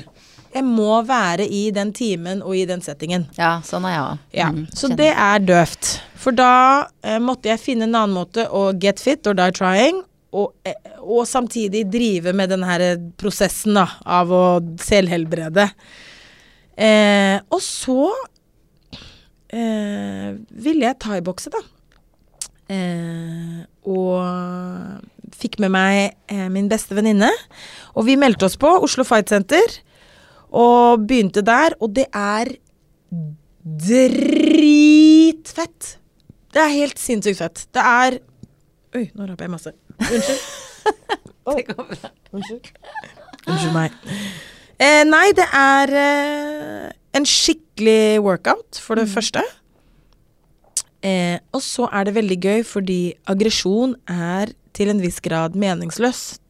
[0.54, 3.26] Jeg må være i den timen og i den settingen.
[3.36, 4.26] Ja, sånn er jeg òg.
[4.40, 5.90] Ja, så det er døvt.
[6.18, 10.02] For da eh, måtte jeg finne en annen måte å get fit or die trying,
[10.36, 12.84] og, eh, og samtidig drive med den her
[13.20, 14.44] prosessen da, av å
[14.82, 15.68] selvhelbrede.
[16.78, 18.10] Eh, og så
[19.52, 21.62] eh, ville jeg thaibokse, da.
[22.68, 24.20] Eh, og
[25.38, 27.30] fikk med meg eh, min beste venninne.
[27.96, 29.66] Og vi meldte oss på Oslo Fight Center.
[30.48, 32.48] Og begynte der, og det er
[33.78, 34.78] dritfett.
[36.54, 37.66] Det er helt sinnssykt fett.
[37.74, 38.18] Det er
[38.96, 39.70] Oi, nå raper jeg masse.
[40.00, 40.40] Unnskyld.
[41.48, 42.08] Det går bra.
[42.36, 42.70] Unnskyld.
[43.44, 43.90] Unnskyld meg.
[44.80, 49.42] Eh, nei, det er eh, en skikkelig workout, for det første.
[51.04, 56.42] Eh, og så er det veldig gøy fordi aggresjon er til en viss grad meningsløst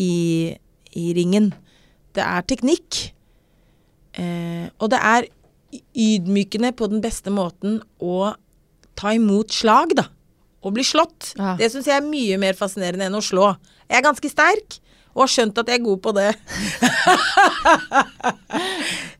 [0.00, 0.56] i,
[0.92, 1.52] i ringen.
[2.14, 3.00] Det er teknikk.
[4.20, 5.28] Eh, og det er
[5.74, 8.34] ydmykende på den beste måten å
[8.98, 10.06] ta imot slag, da.
[10.64, 11.34] Å bli slått.
[11.36, 11.56] Ja.
[11.58, 13.50] Det syns jeg er mye mer fascinerende enn å slå.
[13.88, 14.78] Jeg er ganske sterk,
[15.14, 16.30] og har skjønt at jeg er god på det.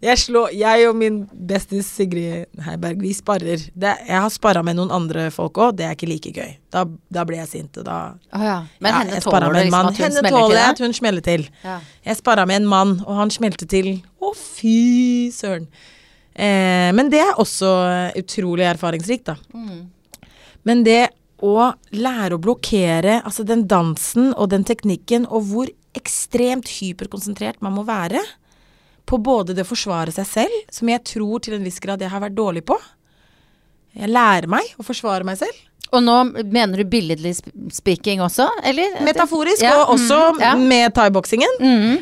[0.09, 3.62] jeg, slår, jeg og min bestis Sigrid Heiberg, vi sparrer.
[3.70, 6.53] Det, jeg har sparra med noen andre folk òg, det er ikke like gøy.
[6.74, 6.84] Da,
[7.14, 8.59] da blir jeg sint, da oh, ja.
[8.82, 10.66] Men henne tåler du liksom at hun Henne smeller til det?
[10.66, 11.49] at hun smeller til.
[11.62, 11.80] Ja.
[12.11, 13.92] Jeg sparra med en mann, og han smelte til.
[14.18, 15.70] Å, fy søren.
[16.34, 17.70] Eh, men det er også
[18.18, 19.38] utrolig erfaringsrikt, da.
[19.55, 19.84] Mm.
[20.66, 21.05] Men det
[21.45, 27.76] å lære å blokkere altså den dansen og den teknikken, og hvor ekstremt hyperkonsentrert man
[27.76, 28.22] må være
[29.05, 32.12] på både det å forsvare seg selv, som jeg tror til en viss grad jeg
[32.12, 32.78] har vært dårlig på.
[33.95, 35.59] Jeg lærer meg å forsvare meg selv.
[35.95, 36.14] Og nå
[36.51, 37.36] mener du billedlig
[37.74, 38.97] speaking også, eller?
[39.07, 40.55] Metaforisk, Ja, og også mm, ja.
[40.59, 41.61] med thaiboksingen.
[41.61, 42.01] Mm.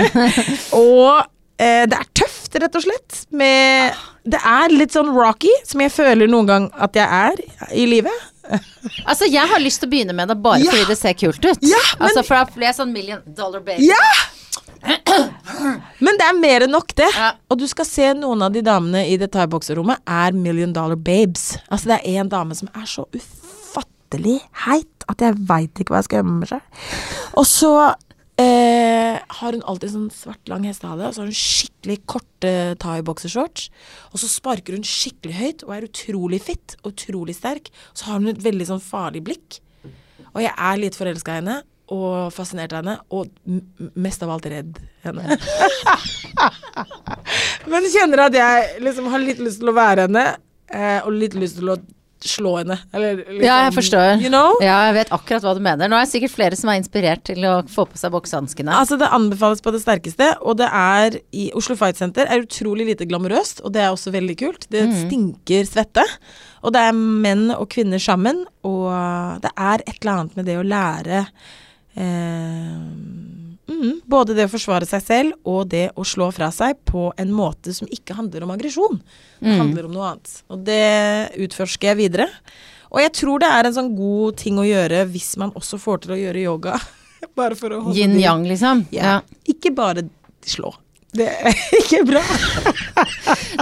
[0.78, 1.18] Og
[1.60, 2.06] eh, det er
[2.50, 3.20] tøft, rett og slett.
[3.30, 3.94] Med,
[4.24, 8.26] det er litt sånn rocky, som jeg føler noen gang at jeg er i livet.
[9.06, 10.70] Altså, jeg har lyst til å begynne med det bare Ja.
[10.72, 11.58] fordi det ser kult ut.
[11.62, 13.86] Ja, men- altså, for da blir jeg sånn million dollar baby.
[13.86, 13.96] Ja!
[16.00, 17.08] Men det er mer enn nok, det.
[17.14, 17.32] Ja.
[17.52, 21.56] Og du skal se noen av de damene i det thaibokserommet er million dollar babes.
[21.70, 26.00] Altså det er en dame som er så ufattelig heit at jeg veit ikke hva
[26.00, 26.62] jeg skal gjemme selv.
[27.40, 27.72] Og så
[28.40, 28.99] eh,
[29.40, 32.52] har hun alltid sånn svart, lang hestehale, og så har hun skikkelig korte
[32.82, 33.68] thaiboksershorts.
[34.12, 37.72] Og så sparker hun skikkelig høyt og er utrolig fit og utrolig sterk.
[37.92, 39.60] Så har hun et veldig sånn farlig blikk.
[40.30, 41.60] Og jeg er litt forelska i henne
[41.90, 45.38] og fascinert av henne, og mest av alt redd henne.
[47.70, 50.22] Men kjenner at jeg liksom har litt lyst til å være henne,
[50.70, 51.80] eh, og litt lyst til å
[52.28, 52.76] slå henne.
[52.92, 54.08] Eller liksom, Ja, jeg forstår.
[54.20, 54.58] You know?
[54.64, 55.88] Ja, jeg vet akkurat hva du mener.
[55.88, 58.74] Nå er det sikkert flere som er inspirert til å få på seg boksehanskene.
[58.76, 62.90] Altså Det anbefales på det sterkeste, og det er i Oslo Fight Center er utrolig
[62.92, 64.68] lite glamorøst, og det er også veldig kult.
[64.72, 66.04] Det stinker svette.
[66.60, 68.90] Og det er menn og kvinner sammen, og
[69.44, 71.22] det er et eller annet med det å lære
[71.96, 72.76] eh,
[73.70, 77.32] mm, Både det å forsvare seg selv og det å slå fra seg på en
[77.34, 79.00] måte som ikke handler om aggresjon.
[79.40, 80.34] Det handler om noe annet.
[80.52, 80.82] Og det
[81.46, 82.28] utforsker jeg videre.
[82.90, 86.04] Og jeg tror det er en sånn god ting å gjøre hvis man også får
[86.04, 86.78] til å gjøre yoga.
[87.38, 88.86] Bare for å holde Yin-yang, liksom.
[88.94, 89.20] ja.
[89.48, 90.06] Ikke bare
[90.46, 90.72] slå.
[91.16, 92.20] Det er ikke bra.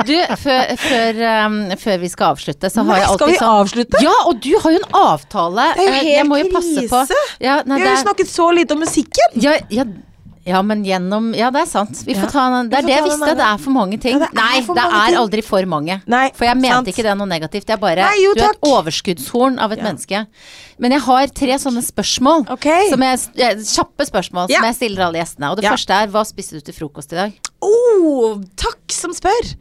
[0.04, 3.54] Du, før, før, um, før vi skal avslutte, så har Nei, jeg skal vi sånn
[3.62, 4.02] avslutte?
[4.04, 5.64] Ja, og du har jo en avtale.
[5.78, 6.28] Det er jo Eh, helt jeg
[6.92, 7.22] krise.
[7.40, 9.40] Ja, nei, Vi har jo snakket så lite om musikken.
[9.40, 9.86] ja, ja,
[10.46, 12.02] ja, men gjennom Ja, det er sant.
[12.06, 13.34] Vi får ta en, Det er det jeg visste.
[13.36, 14.12] Det er for mange ting.
[14.18, 15.18] Ja, det er Nei, for det mange er ting.
[15.22, 16.02] aldri for mange.
[16.06, 16.88] Nei, For jeg mente sant.
[16.88, 17.66] ikke det er noe negativt.
[17.68, 19.84] Jeg bare Nei, jo, Du er et overskuddshorn av et Ja.
[19.84, 20.26] menneske.
[20.78, 22.46] Men jeg har tre sånne spørsmål.
[22.90, 23.18] Som jeg,
[23.64, 24.56] kjappe spørsmål Ja.
[24.60, 25.50] som jeg stiller alle gjestene.
[25.50, 27.32] Og det første er hva spiste du til frokost i dag?
[27.62, 29.54] Oh, takk som spør.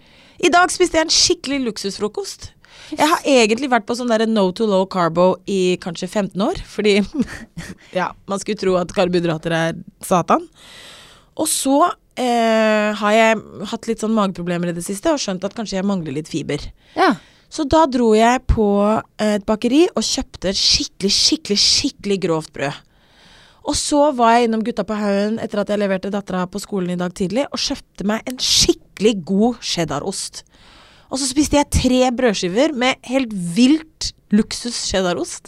[0.43, 2.51] I dag spiste jeg en skikkelig luksusfrokost.
[2.95, 6.61] Jeg har egentlig vært på sånn der no to low carbo i kanskje 15 år,
[6.69, 6.99] fordi
[7.99, 10.47] ja, man skulle tro at karbohydrater er satan.
[11.37, 11.81] Og så
[12.17, 15.87] eh, har jeg hatt litt sånn mageproblemer i det siste og skjønt at kanskje jeg
[15.87, 16.63] mangler litt fiber.
[16.95, 17.13] Ja.
[17.51, 18.67] Så da dro jeg på
[19.23, 22.83] et bakeri og kjøpte skikkelig, skikkelig, skikkelig grovt brød.
[23.67, 26.93] Og så var jeg innom Gutta på haugen etter at jeg leverte dattera på skolen
[26.93, 30.45] i dag tidlig, og kjøpte meg en skikkelig god cheddarost.
[31.07, 35.47] Og så spiste jeg tre brødskiver med helt vilt luksus cheddarost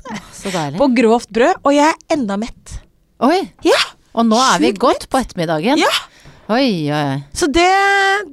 [0.79, 2.77] på grovt brød, og jeg er enda mett.
[3.19, 3.41] Oi.
[3.67, 3.79] Ja!
[4.15, 5.81] Og nå er vi godt på ettermiddagen.
[5.81, 5.91] Ja!
[6.49, 7.17] Oi, oi, oi.
[7.37, 7.67] Så det,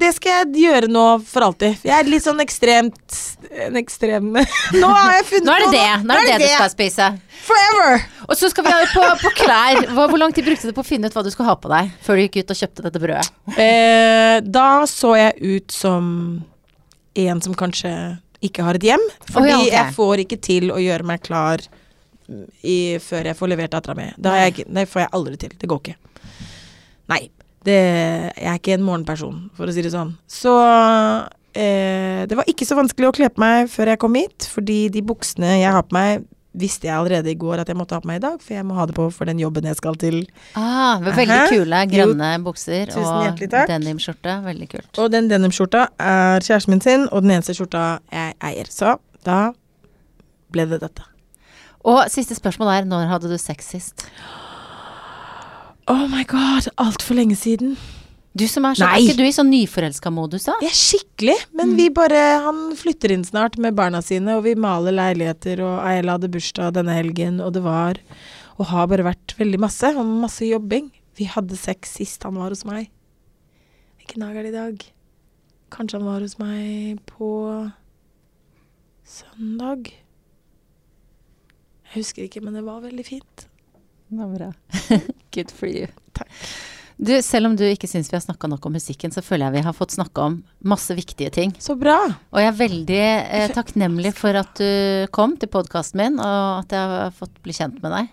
[0.01, 1.83] det skal jeg gjøre nå for alltid.
[1.85, 3.19] Jeg er litt sånn ekstremt
[3.67, 4.31] En ekstrem
[4.81, 5.91] Nå har jeg funnet Nå er det det.
[6.09, 7.11] Nå er det det du skal spise.
[7.45, 8.01] Forever!
[8.25, 9.83] Og så skal vi ha på, på klær.
[9.91, 11.69] Hvor, hvor lang tid brukte du på å finne ut hva du skulle ha på
[11.75, 13.29] deg før du gikk ut og kjøpte dette brødet?
[13.61, 16.09] Eh, da så jeg ut som
[17.25, 17.93] en som kanskje
[18.45, 19.05] ikke har et hjem.
[19.31, 19.73] Fordi oh, ja, okay.
[19.75, 21.63] jeg får ikke til å gjøre meg klar
[22.63, 24.11] i, før jeg får levert dattera mi.
[24.19, 25.57] Det får jeg aldri til.
[25.57, 25.97] Det går ikke.
[27.15, 27.25] Nei.
[27.67, 30.13] Det, jeg er ikke en morgenperson, for å si det sånn.
[30.31, 30.53] Så
[31.51, 34.77] eh, det var ikke så vanskelig å kle på meg før jeg kom hit, fordi
[34.95, 38.03] de buksene jeg har på meg, visste jeg allerede i går at jeg måtte ha
[38.03, 39.99] på meg i dag, for jeg må ha det på for den jobben jeg skal
[40.01, 40.23] til.
[40.55, 41.51] Ah, det var veldig Aha.
[41.53, 44.39] kule grønne bukser Tusen og denimskjorte.
[44.47, 45.03] Veldig kult.
[45.03, 48.73] Og den denimskjorta er kjæresten min sin, og den eneste skjorta jeg eier.
[48.73, 48.97] Så
[49.27, 49.53] da
[50.53, 51.05] ble det dette.
[51.87, 54.09] Og siste spørsmål er når hadde du sex sist?
[55.87, 57.77] Oh my god, altfor lenge siden.
[58.37, 58.97] Du som er så Nei.
[58.99, 60.57] Er ikke du i sånn nyforelska modus, da?
[60.61, 64.53] Jeg er skikkelig, men vi bare Han flytter inn snart med barna sine, og vi
[64.61, 68.01] maler leiligheter, og Eila hadde bursdag denne helgen, og det var
[68.59, 70.91] Og har bare vært veldig masse, og masse jobbing.
[71.17, 72.91] Vi hadde sex sist han var hos meg.
[74.01, 74.87] Hvilken dag er det i dag?
[75.73, 77.31] Kanskje han var hos meg på
[79.07, 79.93] søndag?
[81.87, 83.49] Jeg husker ikke, men det var veldig fint.
[84.09, 84.51] Det var bra.
[85.35, 85.89] Good for you.
[86.97, 89.59] Du, selv om du ikke syns vi har snakka nok om musikken, så føler jeg
[89.59, 91.53] vi har fått snakka om masse viktige ting.
[91.61, 91.99] Så bra!
[92.33, 96.73] Og jeg er veldig eh, takknemlig for at du kom til podkasten min, og at
[96.73, 98.09] jeg har fått bli kjent med deg.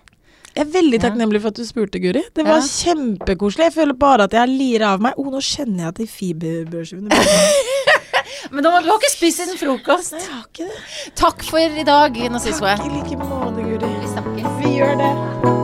[0.54, 2.22] Jeg er veldig takknemlig for at du spurte, Guri.
[2.36, 2.68] Det var Ja.
[2.68, 3.70] kjempekoselig.
[3.70, 5.16] Jeg føler bare at jeg lirer av meg.
[5.18, 7.10] Å, nå kjenner jeg at de fiberbrødskivene
[8.52, 10.12] Men du har ikke spist siden frokost.
[10.14, 11.12] Nei, jeg har ikke det.
[11.18, 12.76] Takk for i dag, Nassiswe.
[12.76, 13.66] Takk i like måte.
[14.76, 15.63] gjør det.